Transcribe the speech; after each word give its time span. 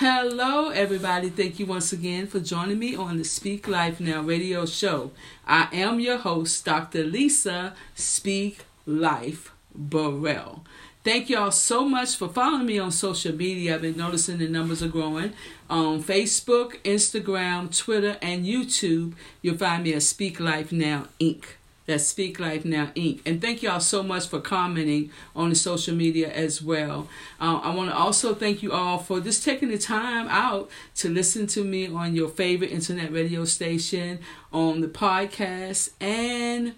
Hello, 0.00 0.70
everybody. 0.70 1.28
Thank 1.28 1.58
you 1.58 1.66
once 1.66 1.92
again 1.92 2.26
for 2.26 2.40
joining 2.40 2.78
me 2.78 2.96
on 2.96 3.18
the 3.18 3.22
Speak 3.22 3.68
Life 3.68 4.00
Now 4.00 4.22
radio 4.22 4.64
show. 4.64 5.10
I 5.46 5.68
am 5.74 6.00
your 6.00 6.16
host, 6.16 6.64
Dr. 6.64 7.04
Lisa 7.04 7.74
Speak 7.94 8.64
Life 8.86 9.52
Burrell. 9.74 10.64
Thank 11.04 11.28
you 11.28 11.36
all 11.36 11.52
so 11.52 11.86
much 11.86 12.16
for 12.16 12.28
following 12.28 12.64
me 12.64 12.78
on 12.78 12.92
social 12.92 13.34
media. 13.34 13.74
I've 13.74 13.82
been 13.82 13.98
noticing 13.98 14.38
the 14.38 14.48
numbers 14.48 14.82
are 14.82 14.88
growing. 14.88 15.34
On 15.68 16.02
Facebook, 16.02 16.82
Instagram, 16.82 17.76
Twitter, 17.76 18.16
and 18.22 18.46
YouTube, 18.46 19.12
you'll 19.42 19.58
find 19.58 19.84
me 19.84 19.92
at 19.92 20.02
Speak 20.02 20.40
Life 20.40 20.72
Now 20.72 21.08
Inc. 21.20 21.44
That's 21.90 22.06
Speak 22.06 22.38
Life 22.38 22.64
Now 22.64 22.86
Inc. 22.94 23.20
And 23.26 23.42
thank 23.42 23.64
you 23.64 23.68
all 23.68 23.80
so 23.80 24.04
much 24.04 24.28
for 24.28 24.40
commenting 24.40 25.10
on 25.34 25.48
the 25.48 25.56
social 25.56 25.92
media 25.92 26.30
as 26.32 26.62
well. 26.62 27.08
Uh, 27.40 27.56
I 27.64 27.74
want 27.74 27.90
to 27.90 27.96
also 27.96 28.32
thank 28.32 28.62
you 28.62 28.70
all 28.70 28.98
for 28.98 29.18
just 29.18 29.44
taking 29.44 29.70
the 29.70 29.76
time 29.76 30.28
out 30.28 30.70
to 30.98 31.08
listen 31.08 31.48
to 31.48 31.64
me 31.64 31.88
on 31.88 32.14
your 32.14 32.28
favorite 32.28 32.70
internet 32.70 33.12
radio 33.12 33.44
station, 33.44 34.20
on 34.52 34.82
the 34.82 34.86
podcast, 34.86 35.90
and 36.00 36.76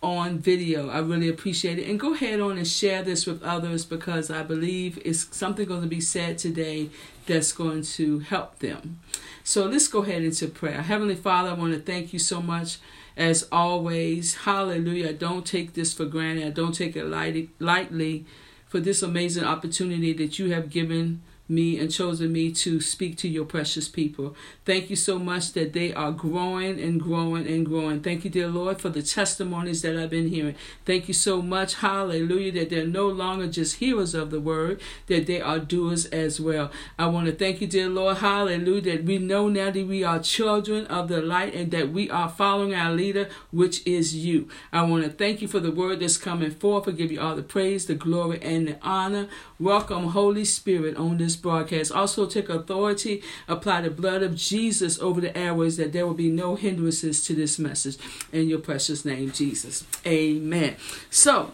on 0.00 0.38
video. 0.38 0.90
I 0.90 1.00
really 1.00 1.28
appreciate 1.28 1.80
it. 1.80 1.88
And 1.88 1.98
go 1.98 2.14
ahead 2.14 2.38
on 2.38 2.56
and 2.56 2.68
share 2.68 3.02
this 3.02 3.26
with 3.26 3.42
others 3.42 3.84
because 3.84 4.30
I 4.30 4.44
believe 4.44 4.96
it's 5.04 5.36
something 5.36 5.66
going 5.66 5.82
to 5.82 5.88
be 5.88 6.00
said 6.00 6.38
today 6.38 6.90
that's 7.26 7.50
going 7.50 7.82
to 7.82 8.20
help 8.20 8.60
them. 8.60 9.00
So 9.42 9.66
let's 9.66 9.88
go 9.88 10.04
ahead 10.04 10.22
into 10.22 10.46
prayer. 10.46 10.82
Heavenly 10.82 11.16
Father, 11.16 11.50
I 11.50 11.54
want 11.54 11.74
to 11.74 11.80
thank 11.80 12.12
you 12.12 12.20
so 12.20 12.40
much 12.40 12.78
as 13.16 13.48
always. 13.52 14.34
Hallelujah. 14.34 15.10
I 15.10 15.12
don't 15.12 15.46
take 15.46 15.74
this 15.74 15.92
for 15.92 16.04
granted. 16.04 16.46
I 16.46 16.50
don't 16.50 16.74
take 16.74 16.96
it 16.96 17.04
light, 17.04 17.48
lightly 17.58 18.26
for 18.66 18.80
this 18.80 19.02
amazing 19.02 19.44
opportunity 19.44 20.12
that 20.14 20.38
you 20.38 20.52
have 20.52 20.70
given 20.70 21.22
me 21.52 21.78
and 21.78 21.92
chosen 21.92 22.32
me 22.32 22.50
to 22.52 22.80
speak 22.80 23.16
to 23.18 23.28
your 23.28 23.44
precious 23.44 23.88
people. 23.88 24.34
Thank 24.64 24.90
you 24.90 24.96
so 24.96 25.18
much 25.18 25.52
that 25.52 25.72
they 25.72 25.92
are 25.92 26.10
growing 26.10 26.80
and 26.80 27.00
growing 27.00 27.46
and 27.46 27.66
growing. 27.66 28.00
Thank 28.00 28.24
you, 28.24 28.30
dear 28.30 28.48
Lord, 28.48 28.80
for 28.80 28.88
the 28.88 29.02
testimonies 29.02 29.82
that 29.82 29.96
I've 29.96 30.10
been 30.10 30.28
hearing. 30.28 30.54
Thank 30.86 31.08
you 31.08 31.14
so 31.14 31.42
much, 31.42 31.74
hallelujah, 31.74 32.52
that 32.52 32.70
they're 32.70 32.86
no 32.86 33.08
longer 33.08 33.46
just 33.48 33.76
hearers 33.76 34.14
of 34.14 34.30
the 34.30 34.40
word, 34.40 34.80
that 35.08 35.26
they 35.26 35.40
are 35.40 35.58
doers 35.58 36.06
as 36.06 36.40
well. 36.40 36.70
I 36.98 37.06
want 37.06 37.26
to 37.26 37.32
thank 37.32 37.60
you, 37.60 37.66
dear 37.66 37.88
Lord, 37.88 38.18
hallelujah, 38.18 38.82
that 38.82 39.04
we 39.04 39.18
know 39.18 39.48
now 39.48 39.70
that 39.70 39.86
we 39.86 40.02
are 40.02 40.18
children 40.18 40.86
of 40.86 41.08
the 41.08 41.20
light 41.20 41.54
and 41.54 41.70
that 41.72 41.90
we 41.90 42.08
are 42.10 42.28
following 42.28 42.74
our 42.74 42.92
leader, 42.92 43.28
which 43.50 43.86
is 43.86 44.14
you. 44.14 44.48
I 44.72 44.82
want 44.82 45.04
to 45.04 45.10
thank 45.10 45.42
you 45.42 45.48
for 45.48 45.60
the 45.60 45.70
word 45.70 46.00
that's 46.00 46.16
coming 46.16 46.50
forth. 46.50 46.88
I 46.88 46.92
give 46.92 47.12
you 47.12 47.20
all 47.20 47.36
the 47.36 47.42
praise, 47.42 47.86
the 47.86 47.94
glory, 47.94 48.40
and 48.42 48.68
the 48.68 48.78
honor. 48.80 49.28
Welcome, 49.58 50.08
Holy 50.08 50.44
Spirit, 50.44 50.96
on 50.96 51.18
this 51.18 51.36
broadcast. 51.42 51.92
Also, 51.92 52.26
take 52.26 52.48
authority, 52.48 53.22
apply 53.48 53.82
the 53.82 53.90
blood 53.90 54.22
of 54.22 54.36
Jesus 54.36 54.98
over 55.00 55.20
the 55.20 55.36
airways 55.36 55.76
that 55.76 55.92
there 55.92 56.06
will 56.06 56.14
be 56.14 56.30
no 56.30 56.54
hindrances 56.54 57.24
to 57.26 57.34
this 57.34 57.58
message. 57.58 57.98
In 58.32 58.48
your 58.48 58.60
precious 58.60 59.04
name, 59.04 59.32
Jesus. 59.32 59.84
Amen. 60.06 60.76
So, 61.10 61.52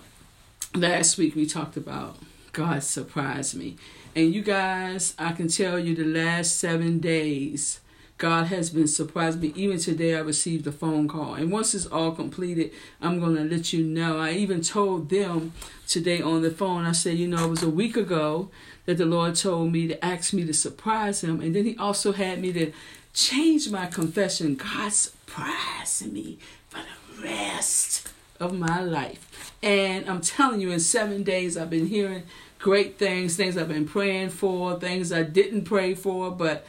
last 0.75 1.19
week 1.19 1.35
we 1.35 1.47
talked 1.47 1.77
about 1.77 2.19
God 2.53 2.83
surprised 2.83 3.55
me. 3.55 3.77
And 4.15 4.35
you 4.35 4.43
guys, 4.43 5.15
I 5.19 5.33
can 5.33 5.49
tell 5.49 5.79
you 5.79 5.95
the 5.95 6.05
last 6.05 6.57
seven 6.57 6.99
days, 6.99 7.81
God 8.19 8.49
has 8.49 8.71
been 8.71 8.89
surprised 8.89 9.41
me. 9.41 9.53
Even 9.55 9.79
today, 9.79 10.17
I 10.17 10.21
received 10.21 10.67
a 10.67 10.73
phone 10.73 11.07
call. 11.07 11.35
And 11.35 11.53
once 11.53 11.73
it's 11.73 11.87
all 11.87 12.11
completed, 12.11 12.73
I'm 13.01 13.21
going 13.21 13.37
to 13.37 13.45
let 13.45 13.73
you 13.73 13.85
know. 13.85 14.19
I 14.19 14.33
even 14.33 14.61
told 14.61 15.09
them 15.09 15.53
today 15.87 16.21
on 16.21 16.43
the 16.43 16.51
phone, 16.51 16.85
I 16.85 16.93
said, 16.93 17.17
you 17.17 17.29
know, 17.29 17.45
it 17.45 17.51
was 17.51 17.63
a 17.63 17.71
week 17.71 17.97
ago 17.97 18.51
that 18.87 18.99
the 18.99 19.07
Lord 19.07 19.37
told 19.37 19.71
me 19.71 19.87
to 19.87 20.05
ask 20.05 20.33
me 20.33 20.45
to 20.45 20.53
surprise 20.53 21.23
him. 21.23 21.41
And 21.41 21.55
then 21.55 21.65
he 21.65 21.77
also 21.77 22.11
had 22.11 22.41
me 22.41 22.53
to 22.55 22.73
change 23.15 23.71
my 23.71 23.87
confession. 23.87 24.57
God 24.57 24.93
surprised 24.93 26.13
me 26.13 26.39
for 26.69 26.81
the 26.81 27.23
rest 27.23 28.09
of 28.41 28.53
my 28.53 28.81
life. 28.81 29.53
And 29.63 30.09
I'm 30.11 30.23
telling 30.23 30.61
you, 30.61 30.73
in 30.73 30.81
seven 30.81 31.23
days, 31.23 31.57
I've 31.57 31.71
been 31.71 31.87
hearing 31.87 32.25
great 32.59 32.99
things, 32.99 33.37
things 33.37 33.57
I've 33.57 33.69
been 33.69 33.87
praying 33.87 34.31
for, 34.31 34.79
things 34.79 35.13
I 35.13 35.23
didn't 35.23 35.65
pray 35.65 35.95
for, 35.95 36.33
but 36.33 36.67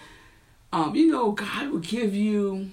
um, 0.72 0.96
you 0.96 1.12
know, 1.12 1.32
God 1.32 1.72
will 1.72 1.80
give 1.80 2.14
you 2.14 2.70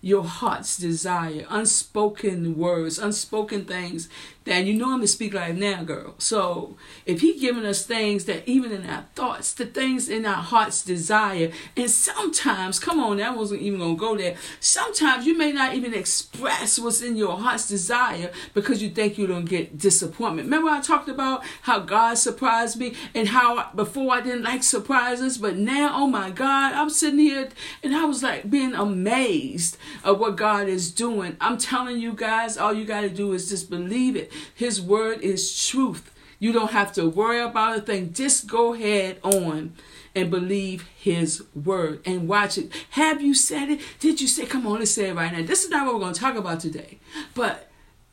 your 0.00 0.24
heart's 0.24 0.76
desire, 0.76 1.46
unspoken 1.48 2.56
words, 2.56 2.98
unspoken 2.98 3.64
things 3.64 4.08
that 4.44 4.64
you 4.64 4.74
know 4.74 4.98
to 5.00 5.06
speak 5.06 5.34
like 5.34 5.54
now, 5.54 5.82
girl. 5.82 6.14
So 6.18 6.76
if 7.06 7.20
He 7.20 7.38
giving 7.38 7.64
us 7.64 7.84
things 7.84 8.26
that 8.26 8.46
even 8.48 8.72
in 8.72 8.88
our 8.88 9.06
thoughts, 9.14 9.52
the 9.54 9.66
things 9.66 10.08
in 10.08 10.26
our 10.26 10.42
heart's 10.42 10.84
desire, 10.84 11.50
and 11.76 11.90
sometimes, 11.90 12.78
come 12.78 13.00
on, 13.00 13.16
that 13.18 13.36
wasn't 13.36 13.62
even 13.62 13.80
gonna 13.80 13.96
go 13.96 14.16
there. 14.16 14.36
Sometimes 14.60 15.26
you 15.26 15.36
may 15.36 15.52
not 15.52 15.74
even 15.74 15.94
express 15.94 16.78
what's 16.78 17.02
in 17.02 17.16
your 17.16 17.38
heart's 17.38 17.68
desire 17.68 18.30
because 18.52 18.82
you 18.82 18.90
think 18.90 19.18
you 19.18 19.26
don't 19.26 19.46
get 19.46 19.78
disappointment. 19.78 20.46
Remember 20.46 20.70
I 20.70 20.80
talked 20.80 21.08
about 21.08 21.42
how 21.62 21.80
God 21.80 22.14
surprised 22.14 22.78
me 22.78 22.94
and 23.14 23.28
how 23.28 23.70
before 23.74 24.12
I 24.12 24.20
didn't 24.20 24.44
like 24.44 24.62
surprises, 24.62 25.38
but 25.38 25.56
now, 25.56 25.92
oh 25.94 26.06
my 26.06 26.30
God, 26.30 26.74
I'm 26.74 26.90
sitting 26.90 27.18
here 27.18 27.48
and 27.82 27.94
I 27.94 28.04
was 28.04 28.22
like 28.22 28.50
being 28.50 28.74
amazed 28.74 29.76
of 30.02 30.20
what 30.20 30.36
God 30.36 30.68
is 30.68 30.90
doing. 30.90 31.36
I'm 31.40 31.58
telling 31.58 31.98
you 31.98 32.12
guys, 32.12 32.56
all 32.58 32.72
you 32.74 32.84
got 32.84 33.02
to 33.02 33.08
do 33.08 33.32
is 33.32 33.48
just 33.48 33.70
believe 33.70 34.16
it. 34.16 34.30
His 34.54 34.80
word 34.80 35.20
is 35.20 35.66
truth. 35.66 36.10
You 36.38 36.52
don't 36.52 36.72
have 36.72 36.92
to 36.94 37.08
worry 37.08 37.40
about 37.40 37.78
a 37.78 37.80
thing. 37.80 38.12
Just 38.12 38.46
go 38.46 38.74
ahead 38.74 39.18
on 39.22 39.74
and 40.14 40.30
believe 40.30 40.88
his 40.96 41.42
word 41.54 42.00
and 42.04 42.28
watch 42.28 42.58
it. 42.58 42.70
Have 42.90 43.20
you 43.20 43.34
said 43.34 43.70
it? 43.70 43.80
Did 43.98 44.20
you 44.20 44.28
say, 44.28 44.46
come 44.46 44.66
on, 44.66 44.78
let's 44.78 44.92
say 44.92 45.08
it 45.08 45.14
right 45.14 45.32
now. 45.32 45.42
This 45.42 45.64
is 45.64 45.70
not 45.70 45.86
what 45.86 45.94
we're 45.94 46.00
going 46.00 46.14
to 46.14 46.20
talk 46.20 46.36
about 46.36 46.60
today. 46.60 46.98
But 47.34 47.70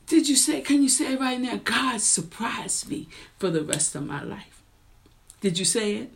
did 0.08 0.28
you 0.28 0.36
say, 0.36 0.62
can 0.62 0.82
you 0.82 0.90
say 0.90 1.14
it 1.14 1.20
right 1.20 1.40
now? 1.40 1.60
God 1.64 2.02
surprised 2.02 2.90
me 2.90 3.08
for 3.38 3.50
the 3.50 3.64
rest 3.64 3.96
of 3.96 4.06
my 4.06 4.24
life. 4.24 4.62
Did 5.42 5.60
you 5.60 5.66
say 5.66 5.96
it? 5.96 6.12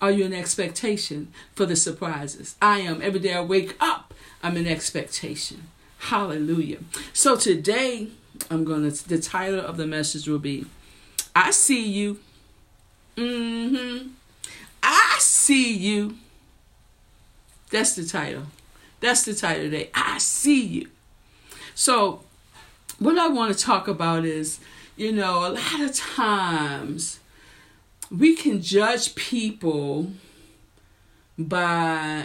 Are 0.00 0.10
you 0.10 0.24
in 0.24 0.32
expectation 0.32 1.32
for 1.54 1.66
the 1.66 1.76
surprises? 1.76 2.56
I 2.62 2.80
am. 2.80 3.02
Every 3.02 3.20
day 3.20 3.34
I 3.34 3.40
wake 3.42 3.76
up, 3.80 4.14
I'm 4.42 4.56
in 4.56 4.66
expectation. 4.66 5.68
Hallelujah. 5.98 6.78
So 7.12 7.36
today, 7.36 8.08
I'm 8.50 8.64
to, 8.64 9.08
the 9.08 9.18
title 9.18 9.60
of 9.60 9.76
the 9.76 9.86
message 9.86 10.28
will 10.28 10.38
be 10.38 10.66
I 11.34 11.50
see 11.50 11.86
you. 11.88 12.18
Mm-hmm. 13.16 14.08
I 14.82 15.16
see 15.20 15.74
you. 15.74 16.16
That's 17.70 17.94
the 17.94 18.04
title. 18.04 18.44
That's 19.00 19.24
the 19.24 19.34
title 19.34 19.64
today. 19.64 19.90
I 19.94 20.18
see 20.18 20.64
you. 20.64 20.88
So, 21.74 22.22
what 22.98 23.18
I 23.18 23.28
want 23.28 23.56
to 23.56 23.64
talk 23.64 23.86
about 23.86 24.24
is, 24.24 24.58
you 24.96 25.12
know, 25.12 25.46
a 25.46 25.50
lot 25.50 25.80
of 25.80 25.94
times 25.94 27.20
we 28.10 28.34
can 28.34 28.60
judge 28.60 29.14
people 29.14 30.10
by 31.38 32.24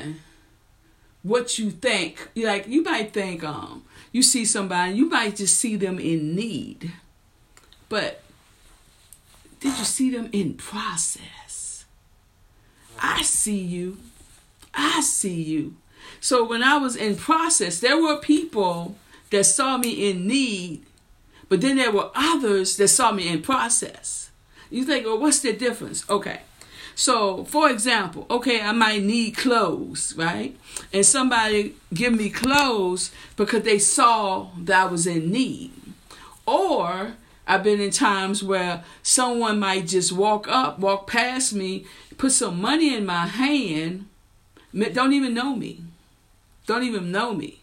what 1.22 1.60
you 1.60 1.70
think. 1.70 2.30
Like 2.36 2.68
you 2.68 2.84
might 2.84 3.14
think, 3.14 3.44
um, 3.44 3.84
you 4.14 4.24
see 4.24 4.46
somebody, 4.46 4.94
you 4.94 5.10
might 5.10 5.36
just 5.36 5.60
see 5.60 5.76
them 5.76 6.00
in 6.00 6.36
need, 6.36 6.94
but 7.90 8.22
did 9.60 9.78
you 9.78 9.84
see 9.84 10.10
them 10.12 10.30
in 10.32 10.54
process? 10.54 11.84
I 13.02 13.24
see 13.24 13.60
you. 13.60 13.98
I 14.74 15.02
see 15.02 15.42
you. 15.42 15.76
So 16.22 16.46
when 16.46 16.64
I 16.64 16.78
was 16.78 16.96
in 16.96 17.16
process, 17.16 17.80
there 17.80 18.02
were 18.02 18.18
people 18.18 18.96
that 19.32 19.46
saw 19.46 19.78
me 19.78 20.10
in 20.10 20.28
need, 20.28 20.86
but 21.50 21.62
then 21.62 21.78
there 21.78 21.92
were 21.92 22.12
others 22.14 22.78
that 22.78 22.90
saw 22.90 23.12
me 23.12 23.28
in 23.28 23.42
process. 23.42 24.30
You 24.70 24.86
think, 24.86 25.06
well, 25.06 25.20
what's 25.20 25.40
the 25.40 25.54
difference? 25.54 26.08
Okay. 26.10 26.42
So, 26.96 27.44
for 27.46 27.70
example, 27.70 28.26
okay, 28.30 28.62
I 28.62 28.72
might 28.72 29.04
need 29.04 29.36
clothes, 29.36 30.14
right? 30.16 30.56
And 30.92 31.06
somebody 31.06 31.76
give 31.94 32.14
me 32.14 32.30
clothes 32.30 33.12
because 33.36 33.64
they 33.64 33.80
saw 33.80 34.50
that 34.60 34.80
I 34.80 34.86
was 34.86 35.08
in 35.08 35.32
need. 35.32 35.72
Or 36.46 37.14
I've 37.48 37.64
been 37.64 37.82
in 37.82 37.92
times 37.92 38.44
where 38.44 38.84
someone 39.02 39.60
might 39.60 39.88
just 39.88 40.12
walk 40.12 40.48
up, 40.48 40.80
walk 40.80 41.08
past 41.08 41.54
me, 41.54 41.86
put 42.18 42.32
some 42.32 42.62
money 42.62 42.96
in 42.96 43.06
my 43.06 43.28
hand, 43.28 44.08
don't 44.74 45.14
even 45.14 45.34
know 45.34 45.56
me. 45.56 45.82
Don't 46.66 46.84
even 46.84 47.12
know 47.12 47.34
me. 47.34 47.62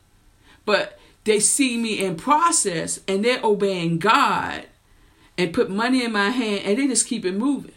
But 0.65 0.99
they 1.25 1.41
see 1.41 1.79
me 1.79 2.05
in 2.05 2.17
process 2.17 3.01
and 3.09 3.25
they're 3.25 3.41
obeying 3.43 3.99
God 3.99 4.67
and 5.39 5.55
put 5.55 5.71
money 5.71 6.05
in 6.05 6.13
my 6.13 6.31
hand 6.31 6.63
and 6.65 6.79
they 6.79 6.87
just 6.87 7.07
keep 7.07 7.25
it 7.25 7.35
moving. 7.35 7.73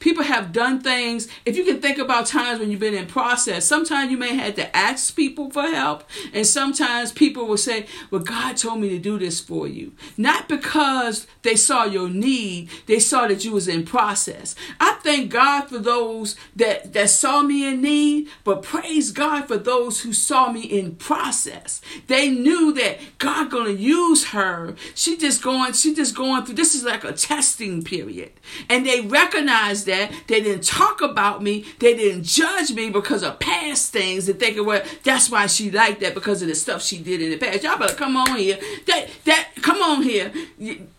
People 0.00 0.24
have 0.24 0.52
done 0.52 0.80
things. 0.80 1.28
If 1.46 1.56
you 1.56 1.64
can 1.64 1.80
think 1.80 1.98
about 1.98 2.26
times 2.26 2.60
when 2.60 2.70
you've 2.70 2.80
been 2.80 2.94
in 2.94 3.06
process, 3.06 3.64
sometimes 3.64 4.10
you 4.10 4.18
may 4.18 4.34
have 4.34 4.54
to 4.56 4.76
ask 4.76 5.14
people 5.16 5.50
for 5.50 5.62
help, 5.62 6.04
and 6.32 6.46
sometimes 6.46 7.12
people 7.12 7.46
will 7.46 7.56
say, 7.56 7.86
Well, 8.10 8.20
God 8.20 8.56
told 8.56 8.80
me 8.80 8.90
to 8.90 8.98
do 8.98 9.18
this 9.18 9.40
for 9.40 9.66
you. 9.66 9.92
Not 10.16 10.48
because 10.48 11.26
they 11.42 11.56
saw 11.56 11.84
your 11.84 12.08
need, 12.08 12.68
they 12.86 12.98
saw 12.98 13.26
that 13.28 13.44
you 13.44 13.52
was 13.52 13.66
in 13.66 13.84
process. 13.86 14.54
I 14.78 14.98
thank 15.02 15.30
God 15.30 15.68
for 15.68 15.78
those 15.78 16.36
that, 16.56 16.92
that 16.92 17.10
saw 17.10 17.42
me 17.42 17.66
in 17.66 17.80
need, 17.80 18.28
but 18.42 18.62
praise 18.62 19.10
God 19.10 19.46
for 19.46 19.56
those 19.56 20.02
who 20.02 20.12
saw 20.12 20.52
me 20.52 20.62
in 20.62 20.96
process. 20.96 21.80
They 22.08 22.30
knew 22.30 22.72
that 22.74 22.98
God 23.18 23.50
gonna 23.50 23.70
use 23.70 24.26
her. 24.28 24.74
She 24.94 25.16
just 25.16 25.42
going, 25.42 25.72
she 25.72 25.94
just 25.94 26.14
going 26.14 26.44
through 26.44 26.56
this 26.56 26.74
is 26.74 26.84
like 26.84 27.04
a 27.04 27.12
testing 27.12 27.82
period. 27.82 28.32
And 28.68 28.86
they 28.86 29.00
recognized 29.00 29.86
that. 29.86 29.93
They 30.26 30.40
didn't 30.42 30.64
talk 30.64 31.00
about 31.00 31.42
me, 31.42 31.64
they 31.78 31.94
didn't 31.94 32.24
judge 32.24 32.72
me 32.72 32.90
because 32.90 33.22
of 33.22 33.38
past 33.38 33.92
things 33.92 34.28
and 34.28 34.38
thinking, 34.38 34.64
well, 34.64 34.82
that's 35.02 35.30
why 35.30 35.46
she 35.46 35.70
liked 35.70 36.00
that 36.00 36.14
because 36.14 36.42
of 36.42 36.48
the 36.48 36.54
stuff 36.54 36.82
she 36.82 36.98
did 36.98 37.20
in 37.22 37.30
the 37.30 37.38
past. 37.38 37.62
Y'all 37.62 37.78
better 37.78 37.94
come 37.94 38.16
on 38.16 38.36
here. 38.36 38.58
That 38.86 39.08
that 39.24 39.48
come 39.62 39.82
on 39.82 40.02
here 40.02 40.32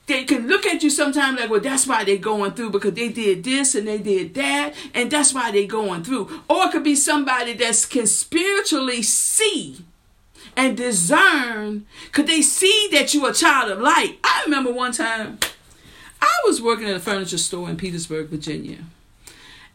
they 0.07 0.23
can 0.23 0.47
look 0.47 0.65
at 0.65 0.83
you 0.83 0.89
sometimes 0.89 1.39
like, 1.39 1.49
well, 1.49 1.59
that's 1.59 1.87
why 1.87 2.03
they're 2.03 2.17
going 2.17 2.51
through 2.51 2.69
because 2.69 2.93
they 2.93 3.09
did 3.09 3.43
this 3.43 3.73
and 3.75 3.87
they 3.87 3.97
did 3.97 4.33
that, 4.35 4.73
and 4.93 5.09
that's 5.09 5.33
why 5.33 5.51
they're 5.51 5.65
going 5.67 6.03
through. 6.03 6.41
Or 6.47 6.65
it 6.65 6.71
could 6.71 6.83
be 6.83 6.95
somebody 6.95 7.53
that 7.53 7.87
can 7.89 8.07
spiritually 8.07 9.01
see 9.01 9.83
and 10.55 10.77
discern 10.77 11.85
Could 12.11 12.27
they 12.27 12.41
see 12.41 12.87
that 12.91 13.13
you're 13.13 13.31
a 13.31 13.33
child 13.33 13.71
of 13.71 13.79
light. 13.79 14.19
I 14.23 14.43
remember 14.45 14.71
one 14.71 14.93
time 14.93 15.39
I 16.25 16.41
was 16.45 16.61
working 16.61 16.89
at 16.89 16.95
a 16.95 16.99
furniture 16.99 17.37
store 17.37 17.69
in 17.69 17.77
Petersburg, 17.77 18.29
Virginia. 18.29 18.79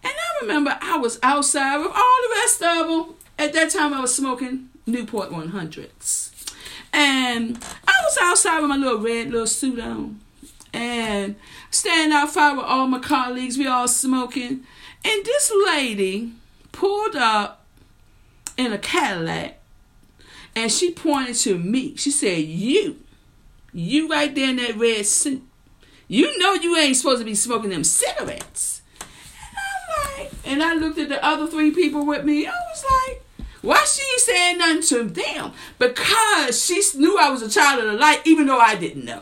And 0.03 0.13
I 0.13 0.43
remember 0.43 0.77
I 0.81 0.99
was 0.99 1.21
outside 1.23 1.79
with 1.79 1.93
all 1.95 2.19
the 2.23 2.35
rest 2.35 2.63
of 2.63 2.89
them. 2.89 3.15
At 3.39 3.53
that 3.53 3.71
time, 3.71 3.95
I 3.95 4.01
was 4.01 4.15
smoking 4.15 4.69
Newport 4.85 5.31
100s. 5.31 6.31
And 6.93 7.57
I 7.87 7.93
was 8.03 8.19
outside 8.21 8.61
with 8.61 8.69
my 8.69 8.77
little 8.77 8.99
red 8.99 9.31
little 9.31 9.47
suit 9.47 9.79
on. 9.79 10.21
And 10.73 11.37
standing 11.71 12.17
outside 12.17 12.57
with 12.57 12.67
all 12.67 12.87
my 12.89 12.99
colleagues, 12.99 13.57
we 13.57 13.67
all 13.69 13.87
smoking. 13.87 14.65
And 15.05 15.25
this 15.25 15.53
lady 15.67 16.33
pulled 16.73 17.15
up 17.15 17.65
in 18.57 18.73
a 18.73 18.79
Cadillac 18.79 19.61
and 20.57 20.71
she 20.71 20.91
pointed 20.91 21.37
to 21.37 21.59
me. 21.59 21.97
She 21.97 22.11
said, 22.11 22.39
You, 22.39 22.97
you 23.73 24.09
right 24.09 24.35
there 24.35 24.51
in 24.51 24.57
that 24.57 24.77
red 24.77 25.07
suit. 25.07 25.43
You 26.11 26.37
know 26.41 26.55
you 26.55 26.77
ain't 26.77 26.97
supposed 26.97 27.21
to 27.21 27.25
be 27.25 27.37
smoking 27.37 27.71
them 27.71 27.85
cigarettes. 27.85 28.83
And 29.01 29.57
I'm 29.57 30.19
like, 30.19 30.33
and 30.45 30.61
I 30.61 30.75
looked 30.75 30.99
at 30.99 31.09
the 31.09 31.25
other 31.25 31.47
three 31.47 31.71
people 31.71 32.05
with 32.05 32.25
me. 32.25 32.49
I 32.49 32.51
was 32.51 32.85
like, 33.07 33.23
why 33.63 33.85
she 33.85 34.03
ain't 34.03 34.21
saying 34.21 34.59
nothing 34.59 34.83
to 34.89 35.05
them? 35.05 35.53
Because 35.79 36.65
she 36.65 36.83
knew 36.99 37.17
I 37.17 37.31
was 37.31 37.43
a 37.43 37.49
child 37.49 37.85
of 37.85 37.93
the 37.93 37.97
light, 37.97 38.23
even 38.25 38.49
though 38.49 38.59
I 38.59 38.75
didn't 38.75 39.05
know. 39.05 39.21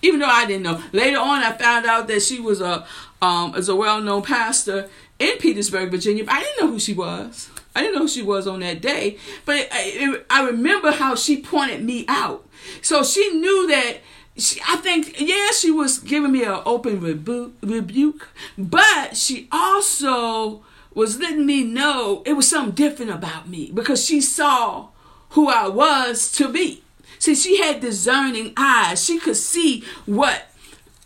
Even 0.00 0.20
though 0.20 0.30
I 0.30 0.46
didn't 0.46 0.62
know. 0.62 0.82
Later 0.92 1.18
on, 1.18 1.42
I 1.42 1.52
found 1.52 1.84
out 1.84 2.08
that 2.08 2.22
she 2.22 2.40
was 2.40 2.62
a 2.62 2.86
um 3.20 3.54
as 3.54 3.68
a 3.68 3.76
well 3.76 4.00
known 4.00 4.22
pastor 4.22 4.88
in 5.18 5.36
Petersburg, 5.36 5.90
Virginia. 5.90 6.24
I 6.26 6.42
didn't 6.42 6.64
know 6.64 6.72
who 6.72 6.80
she 6.80 6.94
was. 6.94 7.50
I 7.76 7.82
didn't 7.82 7.96
know 7.96 8.02
who 8.02 8.08
she 8.08 8.22
was 8.22 8.46
on 8.46 8.60
that 8.60 8.80
day. 8.80 9.18
But 9.44 9.68
I, 9.70 10.22
I 10.30 10.46
remember 10.46 10.90
how 10.90 11.14
she 11.16 11.42
pointed 11.42 11.84
me 11.84 12.06
out. 12.08 12.48
So 12.80 13.02
she 13.02 13.28
knew 13.28 13.66
that 13.66 13.98
she, 14.36 14.60
I 14.66 14.76
think, 14.76 15.20
yeah, 15.20 15.50
she 15.56 15.70
was 15.70 15.98
giving 15.98 16.32
me 16.32 16.44
an 16.44 16.60
open 16.66 17.00
rebu- 17.00 17.52
rebuke, 17.62 18.28
but 18.58 19.16
she 19.16 19.48
also 19.52 20.62
was 20.92 21.18
letting 21.18 21.46
me 21.46 21.62
know 21.64 22.22
it 22.26 22.34
was 22.34 22.48
something 22.48 22.74
different 22.74 23.12
about 23.12 23.48
me 23.48 23.70
because 23.72 24.04
she 24.04 24.20
saw 24.20 24.88
who 25.30 25.48
I 25.48 25.68
was 25.68 26.30
to 26.32 26.48
be. 26.48 26.82
See, 27.18 27.34
she 27.34 27.62
had 27.62 27.80
discerning 27.80 28.52
eyes. 28.56 29.04
She 29.04 29.18
could 29.18 29.36
see 29.36 29.84
what 30.06 30.46